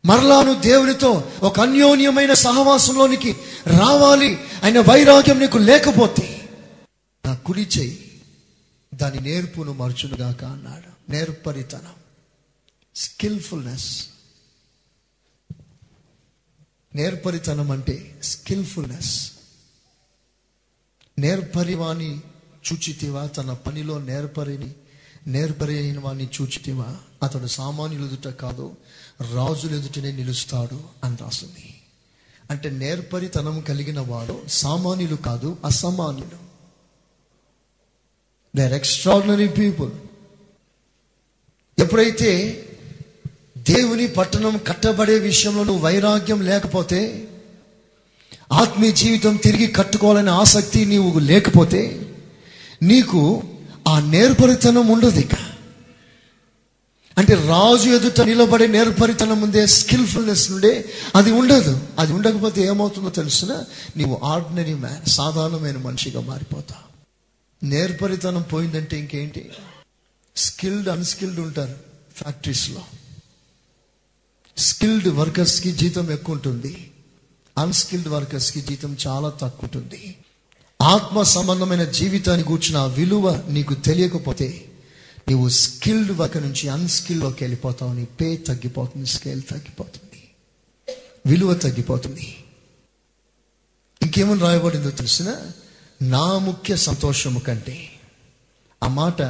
[0.06, 3.36] మరలాను దేవునితో ఒక అన్యోన్యమైన సహవాసంలోనికి
[3.68, 6.42] రావాలి అయిన వైరాగ్యం నీకు లేకపోతే
[7.26, 8.00] నా కుడి చేయి
[8.96, 10.95] దాని నేర్పును మర్చునుగాక అన్నాడు.
[11.10, 11.94] నేర్పరితనం.
[12.96, 14.08] స్కిల్ఫుల్నెస్
[16.96, 19.32] నేర్పరితనం అంటే స్కిల్ఫుల్నెస్
[21.20, 22.22] నేర్పరివాణి
[22.74, 24.74] చూచితివా తన పనిలో నేర్పరిని
[25.28, 26.98] నేర్పరి అయిన వాణ్ణి చూచితివా?
[27.24, 28.78] అతడు సామాన్యులు ఎదుట కాదు
[29.34, 31.82] రాజులు ఎదుటనే నిలుస్తాడు అని రాస్తుంది
[32.52, 36.38] అంటే నేర్పరితనం కలిగిన వాడు సామాన్యులు కాదు అసామాన్యులు.
[38.56, 39.92] దే ఆర్ ఎక్స్ట్రాడినరీ పీపుల్
[41.80, 42.62] ఎప్పుడైతే
[43.58, 47.28] దేవుని పట్టణం కట్టబడే విషయంలో నువ్వు వైరాగ్యం లేకపోతే
[48.54, 52.12] ఆత్మీయ జీవితం తిరిగి కట్టుకోవాలనే ఆసక్తి నీవు లేకపోతే
[52.82, 53.44] నీకు
[53.88, 55.36] ఆ నేర్పరితనం ఉండదు ఇక.
[57.18, 61.80] అంటే రాజు ఎదుట నిలబడే నేర్పరితనం ఉందే స్కిల్ఫుల్నెస్ నుండే అది ఉండదు.
[62.00, 63.64] అది ఉండకపోతే ఏమవుతుందో తెలిసిన?
[63.98, 66.86] నీవు ఆర్డినరీ మ్యాన్ సాధారణమైన మనిషిగా మారిపోతావు.
[67.66, 69.50] నేర్పరితనం పోయిందంటే ఇంకేంటి?
[70.38, 71.76] స్కిల్డ్ అన్స్కిల్డ్ ఉంటారు
[72.16, 72.82] ఫ్యాక్టరీస్లో.
[74.58, 76.92] స్కిల్డ్ వర్కర్స్కి జీతం ఎక్కువ ఉంటుంది
[77.58, 80.18] అన్స్కిల్డ్ వర్కర్స్కి జీతం చాలా తక్కువ ఉంటుంది
[80.82, 84.72] ఆత్మ సంబంధమైన జీవితాన్ని కూర్చున్న విలువ నీకు తెలియకపోతే
[85.28, 87.94] నీవు స్కిల్డ్ వర్క్ నుంచి అన్స్కిల్డ్లోకి వెళ్ళిపోతావు.
[87.94, 90.30] నీ పే తగ్గిపోతుంది స్కేల్ తగ్గిపోతుంది.
[91.26, 92.44] విలువ తగ్గిపోతుంది.
[94.02, 95.36] ఇంకేమని రాయబడిందో తెలిసిన?
[96.02, 97.90] నా ముఖ్య సంతోషము కంటే
[98.84, 99.22] ఆ మాట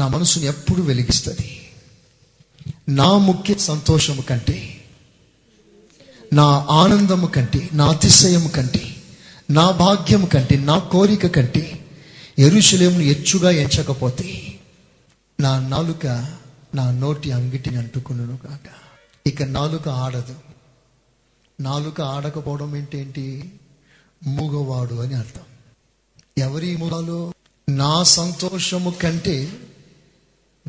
[0.00, 1.68] నా మనసుని ఎప్పుడు వెలిగిస్తుంది?
[2.88, 4.84] నా ముఖ్య సంతోషము కంటే
[6.32, 8.96] నా ఆనందము కంటే నా అతిశయము కంటే
[9.50, 11.86] నా భాగ్యము కంటే నా కోరిక కంటే
[12.38, 14.58] ఎరుశలేమును ఎచ్చుగా ఎంచకపోతే
[15.40, 16.06] నా నాలుక
[16.74, 18.68] నా నోటి అంగిటిని అంటుకును కాక
[19.26, 20.34] ఇక నాలుక ఆడదు.
[21.60, 23.50] నాలుక ఆడకపోవడం ఏంటేంటి?
[24.26, 25.42] మూగవాడు అని అర్థం.
[26.38, 27.32] ఎవరి మూగాలు
[27.68, 29.52] నా సంతోషము కంటే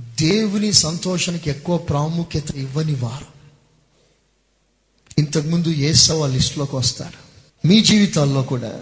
[0.01, 3.25] దేవుని సంతోషానికి ఎక్కువ ప్రాముఖ్యత ఇవ్వని వారు.
[5.17, 7.31] ఇంతకుముందు ఏసవ లిస్టులోకి వస్తారు.
[7.67, 8.81] మీ జీవితాల్లో కూడా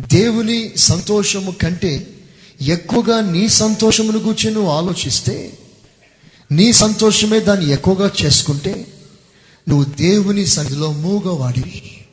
[0.00, 2.20] దేవుని సంతోషము కంటే
[2.60, 5.58] ఎక్కువగా నీ సంతోషమును గురించి నువ్వు ఆలోచిస్తే
[6.52, 8.86] నీ సంతోషమే దాన్ని ఎక్కువగా చేసుకుంటే
[9.68, 12.06] నువ్వు దేవుని సన్నిధిలో మూగవాడివి.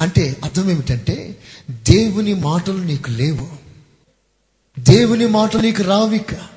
[0.00, 1.36] అంటే అర్థం ఏమిటంటే
[1.70, 3.48] దేవుని మాటలు నీకు లేవు.
[4.78, 6.53] దేవుని మాటలు నీకు రావిక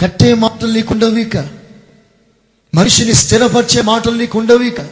[0.00, 1.36] కట్టే మాటలు నీకు ఇక
[2.74, 4.88] మనిషిని స్థిరపరిచే మాటలు నీకు ఉండవు ఇక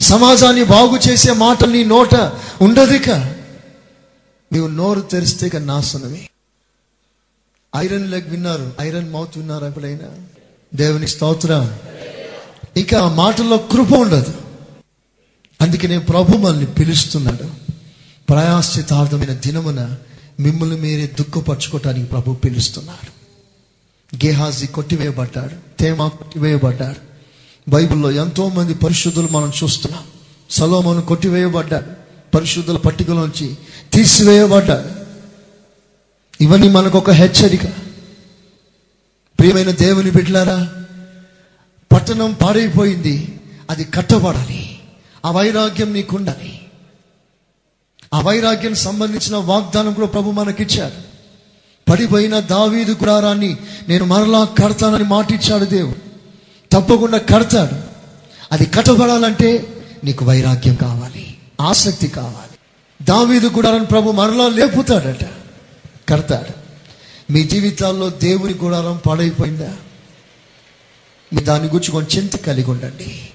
[0.00, 2.14] సమాజాన్ని బాగు చేసే మాటలు నీ నోట
[2.62, 3.10] ఉండదు ఇక
[4.52, 6.28] నీవు నోరు తెరిస్తే ఇక నాశనమే.
[7.76, 10.18] ఐరన్ లెగ్ విన్నారు ఐరన్ మౌత్ విన్నారు ఎప్పుడైనా?
[10.74, 11.76] దేవుని స్తోత్ర.
[12.76, 14.34] ఇక ఆ మాటల్లో కృప ఉండదు.
[15.60, 17.50] అందుకనే ప్రభు మనల్ని పిలుస్తున్నాడు.
[18.28, 19.96] ప్రయాశ్చితార్థమైన దినమున
[20.40, 23.15] మిమ్మల్ని మీరే దుఃఖపరచుకోవటానికి ప్రభు పిలుస్తున్నాడు.
[24.14, 27.16] గేహాజీ కొట్టివేయబడ్డాడు తేమా కొట్టివేయబడ్డాడు.
[27.70, 30.04] బైబిల్లో ఎంతో మంది పరిశుద్ధులు మనం చూస్తున్నాం.
[30.50, 31.86] సలోమను కొట్టివేయబడ్డాడు
[32.36, 33.58] పరిశుద్ధుల పట్టికలోంచి
[33.92, 35.06] తీసివేయబడ్డాడు.
[36.42, 37.64] ఇవన్నీ మనకు ఒక హెచ్చరిక.
[39.38, 40.72] ప్రియమైన దేవుని బిడ్డలారా
[41.92, 43.40] పట్టణం పాడైపోయింది
[43.70, 44.78] అది కట్టబడాలి
[45.24, 46.60] ఆ వైరాగ్యం నీకుండాలి
[48.14, 51.15] ఆ వైరాగ్యం సంబంధించిన వాగ్దానం కూడా ప్రభు మనకిచ్చాడు.
[51.88, 53.56] పడిపోయిన దావీదు గుడారాన్ని
[53.88, 56.06] నేను మరలా కడతానని మాటిచ్చాడు దేవుడు.
[56.72, 57.76] తప్పకుండా కడతాడు.
[58.52, 59.72] అది కట్టబడాలంటే
[60.04, 62.58] నీకు వైరాగ్యం కావాలి ఆసక్తి కావాలి.
[63.04, 65.24] దావీదు గుడారాన్ని ప్రభు మరలా లేపుతాడట.
[66.08, 66.66] కడతాడు.
[67.32, 69.76] మీ జీవితాల్లో దేవుని గుడారం పాడైపోయిందా?
[71.34, 73.28] మీ దాని గురించి కొంచెం చింత కలిగి ఉండండి.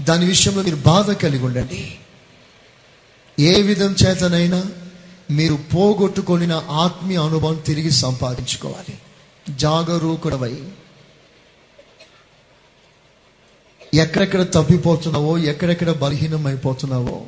[0.00, 1.94] దాని విషయంలో మీరు బాధ కలిగి ఉండండి.
[3.40, 4.64] ఏ విధం చేతనైనా
[5.30, 8.98] మీరు పోగొట్టుకొనిన ఆత్మీయ అనుభవం తిరిగి సంపాదించుకోవాలి.
[9.56, 10.58] జాగరూకుడవై
[13.94, 17.22] ఎక్కడెక్కడ తప్పిపోతున్నావో ఎక్కడెక్కడ బలహీనం అయిపోతున్నావో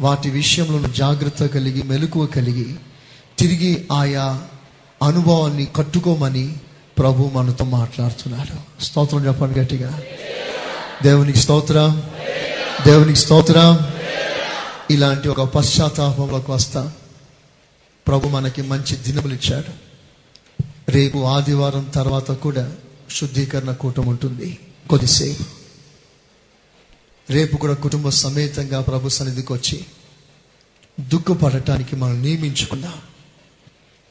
[0.00, 2.76] వాటి విషయంలో జాగ్రత్త కలిగి మెలకువ కలిగి
[3.38, 4.42] తిరిగి ఆయా
[5.02, 6.54] అనుభవాన్ని కట్టుకోమని
[6.98, 8.82] ప్రభు మనతో మాట్లాడుతున్నాడు.
[8.82, 10.02] స్తోత్రం చెప్పండి గట్టిగా.
[11.02, 12.02] దేవునికి స్తోత్రం.
[12.86, 13.78] దేవునికి స్తోత్రం.
[14.90, 16.92] ఇలాంటి ఒక పశ్చాత్తాపంలోకి వస్తా.
[18.06, 19.92] ప్రభు మనకి మంచి దినములు ఇచ్చాడు.
[20.90, 22.76] రేపు ఆదివారం తర్వాత కూడా
[23.10, 24.58] శుద్ధీకరణ కూటం ఉంటుంది.
[24.90, 25.44] కొద్దిసేపు.
[27.32, 29.86] రేపు కూడా కుటుంబ సమేతంగా ప్రభు సన్నిధికి వచ్చి
[31.00, 32.92] దుఃఖపడటానికి మనం నియమించుకుందాం.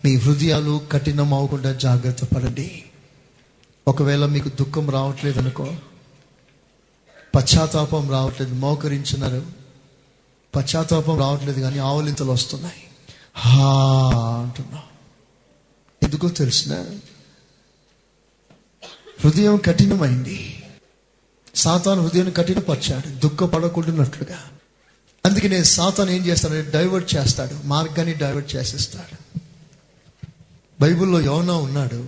[0.05, 2.83] మీ హృదయాలు కఠినం అవ్వకుండా జాగ్రత్త పడండి.
[3.87, 5.75] ఒకవేళ మీకు దుఃఖం రావట్లేదు అనుకో
[7.35, 9.45] పశ్చాత్తాపం రావట్లేదు మోకరించినారు.
[10.55, 12.83] పశ్చాత్తాపం రావట్లేదు కానీ ఆవలింతలు వస్తున్నాయి.
[13.35, 13.73] హా
[14.41, 14.81] అంటున్నా.
[16.03, 16.85] ఎందుకో తెలిసిన?
[19.23, 20.63] హృదయం కఠినమైంది.
[21.55, 24.37] సాతాను హృదయం కఠినపరిచాడు దుఃఖపడకుండానట్లుగా
[25.25, 29.39] అందుకే నేను సాతాను ఏం చేస్తాడు డైవర్ట్ చేస్తాడు మార్గాన్ని డైవర్ట్ చేసేస్తాడు.
[30.81, 32.07] బైబిల్లో యోనా ఉన్నాడు.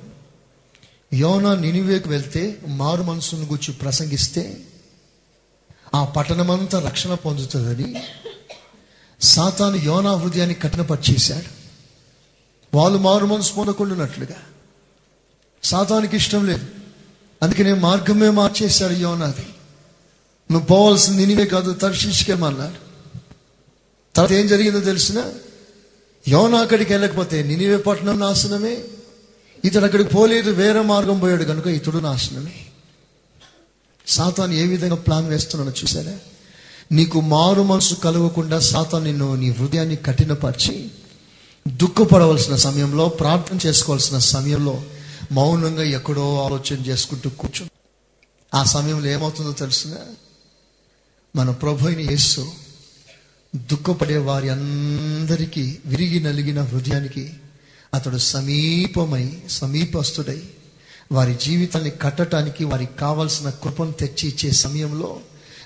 [1.13, 4.63] యోనా నినివేకు వెళ్తే మారు మనసును గుర్చి ప్రసంగిస్తే
[5.95, 8.03] ఆ పట్టణమంతా రక్షణ పొందుతుందని
[9.23, 11.63] సాతాను యోనా హృదయాన్ని కఠినపరిచేశాడు.
[12.77, 14.35] వాళ్ళు మారు మనసు పొందకుండానట్లుగా
[15.63, 16.67] సాతానికి ఇష్టం లేదు.
[17.43, 19.45] అందుకనే మార్గమే మార్చేశాడు యోనాది.
[20.51, 22.75] నువ్వు పోవాల్సింది నినివే కాదు తర్శిష్కేమన్నాడు
[24.15, 25.33] తర్వాత ఏం జరిగిందో తెలిసిన?
[26.27, 28.83] యోనా అక్కడికి వెళ్ళకపోతే నినివే పట్టణం నాశనమే.
[29.65, 32.65] ఇతడు అక్కడికి పోలేదు వేరే మార్గం పోయాడు కనుక ఇతడు నాశనమే.
[34.07, 36.19] సాతాను ఏ విధంగా ప్లాన్ వేస్తున్నాడో చూసారా
[36.93, 40.75] నీకు మారు మనసు కలవకుండా సాతా నిన్ను నీ హృదయాన్ని కఠినపరిచి
[41.65, 44.75] దుఃఖపడవలసిన సమయంలో ప్రార్థన చేసుకోవాల్సిన సమయంలో
[45.31, 47.65] మౌనంగా ఎక్కడో ఆలోచన చేసుకుంటూ కూర్చో
[48.53, 49.93] ఆ సమయంలో ఏమవుతుందో తెలుసిన?
[51.35, 52.43] మన ప్రభు అయిన యేసు
[53.55, 57.23] దుఃఖపడే వారి అందరికీ విరిగి నలిగిన హృదయానికి
[57.93, 60.39] అతడు సమీపమై సమీపస్తుడై
[61.11, 65.09] వారి జీవితాన్ని కట్టడానికి వారికి కావలసిన కృపను తెచ్చి ఇచ్చే సమయంలో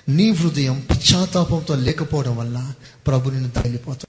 [0.08, 2.72] నీ హృదయం పశ్చాత్తాపంతో లేకపోవడం వల్ల
[3.06, 4.08] ప్రభు నిన్ను తగిలిపోతాడు.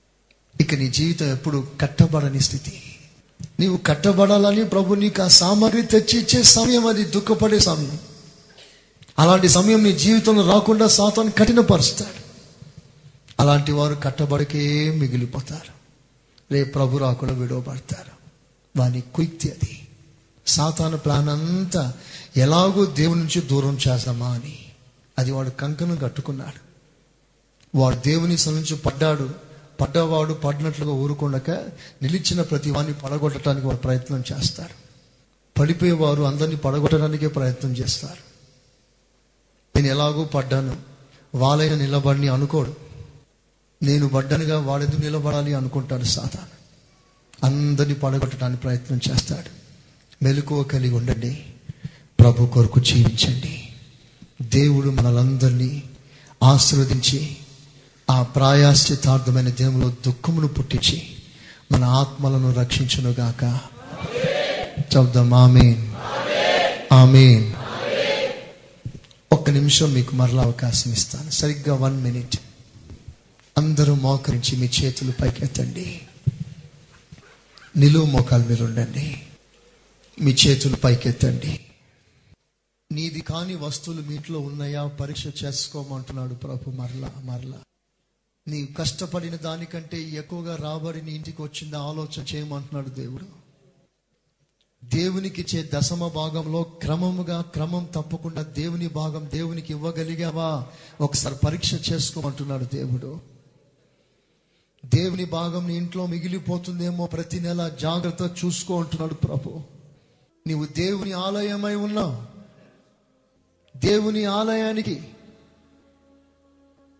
[0.64, 2.82] ఇక నీ జీవితం ఎప్పుడు కట్టబడని స్థితి.
[3.60, 8.00] నీవు కట్టబడాలని ప్రభు నీకు ఆ సామాగ్రి తెచ్చి ఇచ్చే సమయం అది దుఃఖపడే సమయం.
[9.20, 12.24] అలాంటి సమయం నీ జీవితంలో రాకుండా సాతాన్ని కఠినపరుస్తాడు.
[13.40, 15.80] అలాంటి వారు కట్టబడికే మిగిలిపోతారు.
[16.54, 18.12] రేపు ప్రభు రాకుండా విడవబడతారు.
[18.80, 19.88] వాని కుక్తి అది.
[20.48, 21.94] సాతాను ప్లాన్ అంతా
[22.38, 24.60] ఎలాగో దేవుని నుంచి దూరం చేద్దామా అని.
[25.20, 26.70] అది వాడు కంకణం కట్టుకున్నాడు.
[27.78, 29.30] వాడు దేవుని నుంచి పడ్డాడు.
[29.82, 31.52] పడ్డవాడు పడినట్లుగా ఊరుకుండక
[32.02, 34.74] నిలిచిన ప్రతి వాడిని పడగొట్టడానికి వాడు ప్రయత్నం చేస్తారు
[35.60, 38.30] పడిపోయేవారు అందరినీ పడగొట్టడానికే ప్రయత్నం చేస్తారు.
[39.76, 40.78] నేను ఎలాగో పడ్డాను.
[41.36, 42.76] వాళ్ళైన నిలబడిని అనుకోడు.
[43.84, 46.60] నేను పడ్డానుగా వాడెందుకు నిలబడాలి అనుకుంటాడు సాతాను.
[47.46, 49.50] అందరినీ పడగొట్టడానికి ప్రయత్నం చేస్తాడు.
[50.24, 51.46] మెలకువ కలిగి ఉండండి.
[52.20, 53.59] ప్రభు కొరకు జీవించండి.
[54.42, 55.84] దేవుడు మనలందరినీ
[56.44, 57.38] ఆశీర్వదించి
[58.10, 61.04] ఆ ప్రాయాశ్చితార్థమైన దినంలో దుఃఖమును పుట్టించి
[61.72, 63.60] మన ఆత్మలను రక్షించునుగాక.
[64.98, 65.92] చెప్దాం ఆమెన్.
[66.94, 67.54] ఆమెన్.
[69.32, 71.30] ఒక్క నిమిషం మీకు మరలా అవకాశం ఇస్తాను.
[71.30, 72.38] సరిగ్గా వన్ మినిట్.
[73.58, 76.02] అందరూ మోకరించి మీ చేతులు పైకెత్తండి
[77.78, 79.22] నిలువు మోకాలు మీరు ఉండండి.
[80.22, 81.60] మీ చేతులు పైకెత్తండి
[82.92, 84.88] నీది కాని వస్తువులు మీ ఇంట్లో ఉన్నాయా?
[84.88, 87.58] పరీక్ష చేసుకోమంటున్నాడు ప్రభు మరలా మరలా.
[88.48, 93.26] నీ కష్టపడిన దానికంటే ఎక్కువగా రాబడి నీ ఇంటికి వచ్చింది ఆలోచన చేయమంటున్నాడు దేవుడు.
[94.86, 100.68] దేవునికి ఇచ్చే దశమ భాగంలో క్రమముగా క్రమం తప్పకుండా దేవుని భాగం దేవునికి ఇవ్వగలిగావా?
[101.02, 103.20] ఒకసారి పరీక్ష చేసుకోమంటున్నాడు దేవుడు.
[104.86, 109.62] దేవుని భాగం నీ ఇంట్లో మిగిలిపోతుందేమో ప్రతి నెల జాగ్రత్త చూసుకో అంటున్నాడు ప్రభు.
[110.48, 112.29] నీవు దేవుని ఆలయమై ఉన్నావు.
[113.80, 115.02] దేవుని ఆలయానికి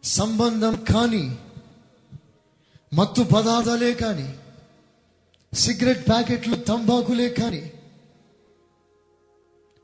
[0.04, 1.38] సంబంధం కానీ
[2.94, 4.36] మత్తు పదార్థాలే కానీ
[5.54, 7.72] సిగరెట్ ప్యాకెట్లు తంబాకులే కానీ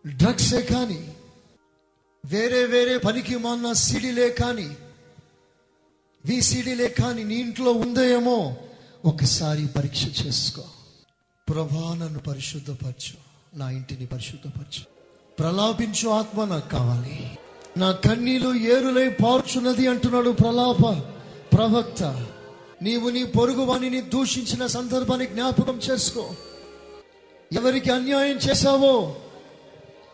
[0.05, 1.13] డ్రగ్సే కానీ
[2.25, 4.75] వేరే వేరే పనికి మాన్న సీడీలే కానీ
[6.25, 8.55] వీసీడీలే కానీ నీ ఇంట్లో ఉందేమో
[9.05, 10.63] ఒకసారి పరీక్ష చేసుకో.
[11.47, 13.17] ప్రభా నన్ను పరిశుద్ధపరచు
[13.57, 14.94] నా ఇంటిని పరిశుద్ధపరచు.
[15.39, 17.37] ప్రలాపించు ఆత్మ నాకు కావాలి.
[17.77, 20.99] నా కన్నీలు ఏరులై పార్చున్నది అంటున్నాడు ప్రలాప
[21.53, 22.25] ప్రవక్త.
[22.81, 26.29] నీవు నీ పొరుగు వాణిని దూషించిన సందర్భాన్ని జ్ఞాపకం చేసుకో.
[27.53, 29.15] ఎవరికి అన్యాయం చేశావో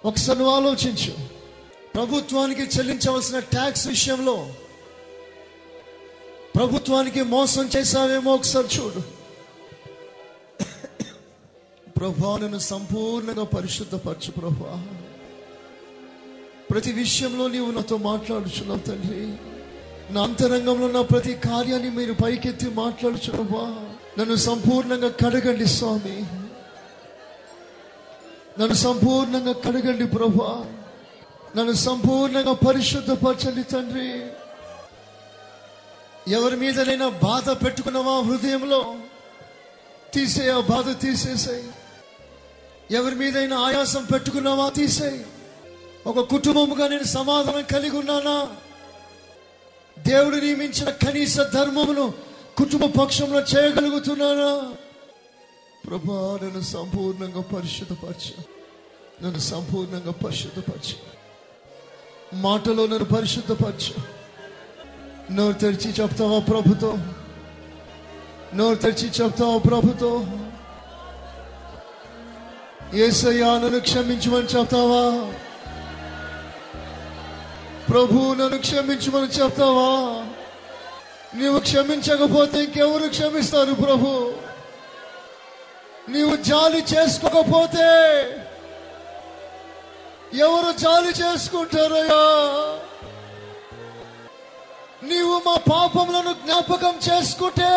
[0.05, 1.13] ఒకసారి నువ్వు ఆలోచించు.
[1.95, 4.47] ప్రభుత్వానికి చెల్లించవలసిన ట్యాక్స్ విషయంలో
[6.55, 9.01] ప్రభుత్వానికి మోసం చేశావేమో ఒకసారి చూడు.
[11.99, 15.00] ప్రభా నన్ను సంపూర్ణంగా పరిశుద్ధపరచు ప్రభా.
[16.72, 19.38] ప్రతి విషయంలో నీవు నాతో మాట్లాడుచున్నావు తండ్రి.
[20.13, 23.95] నా అంతరంగంలో నా ప్రతి కార్యాన్ని మీరు పైకెత్తి మాట్లాడుచున్నావా?
[24.19, 26.26] నన్ను సంపూర్ణంగా కడగండి స్వామి.
[28.59, 30.65] నన్ను సంపూర్ణంగా కడగండి ప్రభా.
[31.57, 34.28] నన్ను సంపూర్ణంగా పరిశుద్ధపరచండి తండ్రి.
[36.32, 38.95] ఎవరి మీదనైనా బాధ పెట్టుకున్నావా హృదయంలో?
[40.13, 41.63] తీసే ఆ బాధ తీసేసాయి.
[42.91, 44.69] ఎవరి మీదైనా ఆయాసం పెట్టుకున్నావా?
[44.69, 45.26] తీసేయి.
[46.07, 48.47] ఒక కుటుంబముగా నేను సమాధానం కలిగి ఉన్నానా?
[50.07, 52.13] దేవుడు నియమించిన కనీస ధర్మమును
[52.57, 54.73] కుటుంబ పక్షంలో చేయగలుగుతున్నానా?
[55.87, 58.43] ప్రభా నన్ను సంపూర్ణంగా పరిశుద్ధపరచ.
[59.23, 60.95] నన్ను సంపూర్ణంగా పరిశుద్ధపరచు.
[62.35, 64.21] మాటలో నన్ను పరిశుద్ధపరచు.
[65.33, 66.97] నోరు తెరిచి చెప్తావా ప్రభుతో?
[68.53, 70.25] నోరు తెరిచి చెప్తావా ప్రభుతో?
[72.93, 75.33] ఏసయ్యా నన్ను క్షమించమని చెప్తావా?
[77.91, 79.89] ప్రభు నన్ను క్షమించమని చెప్తావా?
[81.33, 84.33] నీవు క్షమించకపోతే ఇంకెవరు క్షమిస్తారు ప్రభు?
[86.09, 87.89] నీవు జాలి చేసుకోకపోతే
[90.33, 92.23] ఎవరు జాలి చేసుకుంటారయ్యా?
[95.03, 97.71] నీవు మా పాపములను జ్ఞాపకం చేసుకుంటే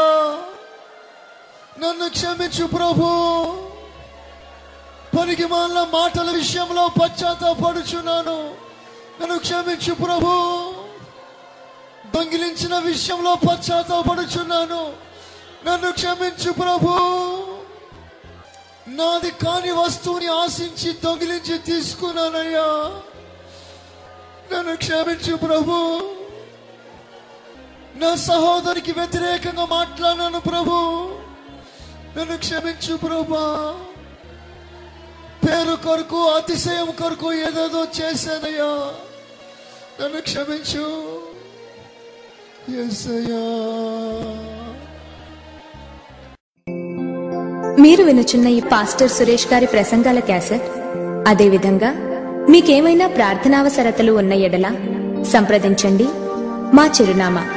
[1.79, 3.07] నన్ను క్షమించు ప్రభు.
[5.17, 8.55] పనికి మాలిన మాటల విషయంలో పశ్చాత్తాపడుచున్నాను.
[9.21, 10.27] నన్ను క్షమించు ప్రభు.
[12.15, 14.93] దొంగిలించిన విషయంలో పశ్చాత్తాపడుచున్నాను.
[15.65, 16.93] నన్ను క్షమించు ప్రభు.
[18.87, 23.01] నాది కాని వస్తువుని ఆశించి దొంగిలించి తీసుకున్నానయ్యా.
[24.53, 25.99] నన్ను క్షమించు ప్రభు.
[28.01, 31.09] నా సహోదరికి వ్యతిరేకంగా మాట్లాడినాను ప్రభు.
[32.19, 33.75] నన్ను క్షమించు ప్రభా.
[35.47, 38.91] పేరు కొరకు అతిశయం కొరకు ఏదేదో చేశానయ్యా.
[40.01, 41.17] నన్ను క్షమించు.
[47.81, 50.63] మీరు వినుచున్న ఈ పాస్టర్ సురేష్ గారి ప్రసంగాల క్యాసెట్?
[51.27, 51.91] అదేవిధంగా
[52.49, 54.69] మీకేమైనా ప్రార్థనావసరతలు ఉన్న ఎడల
[55.33, 56.07] సంప్రదించండి.
[56.75, 57.56] మా చిరునామా.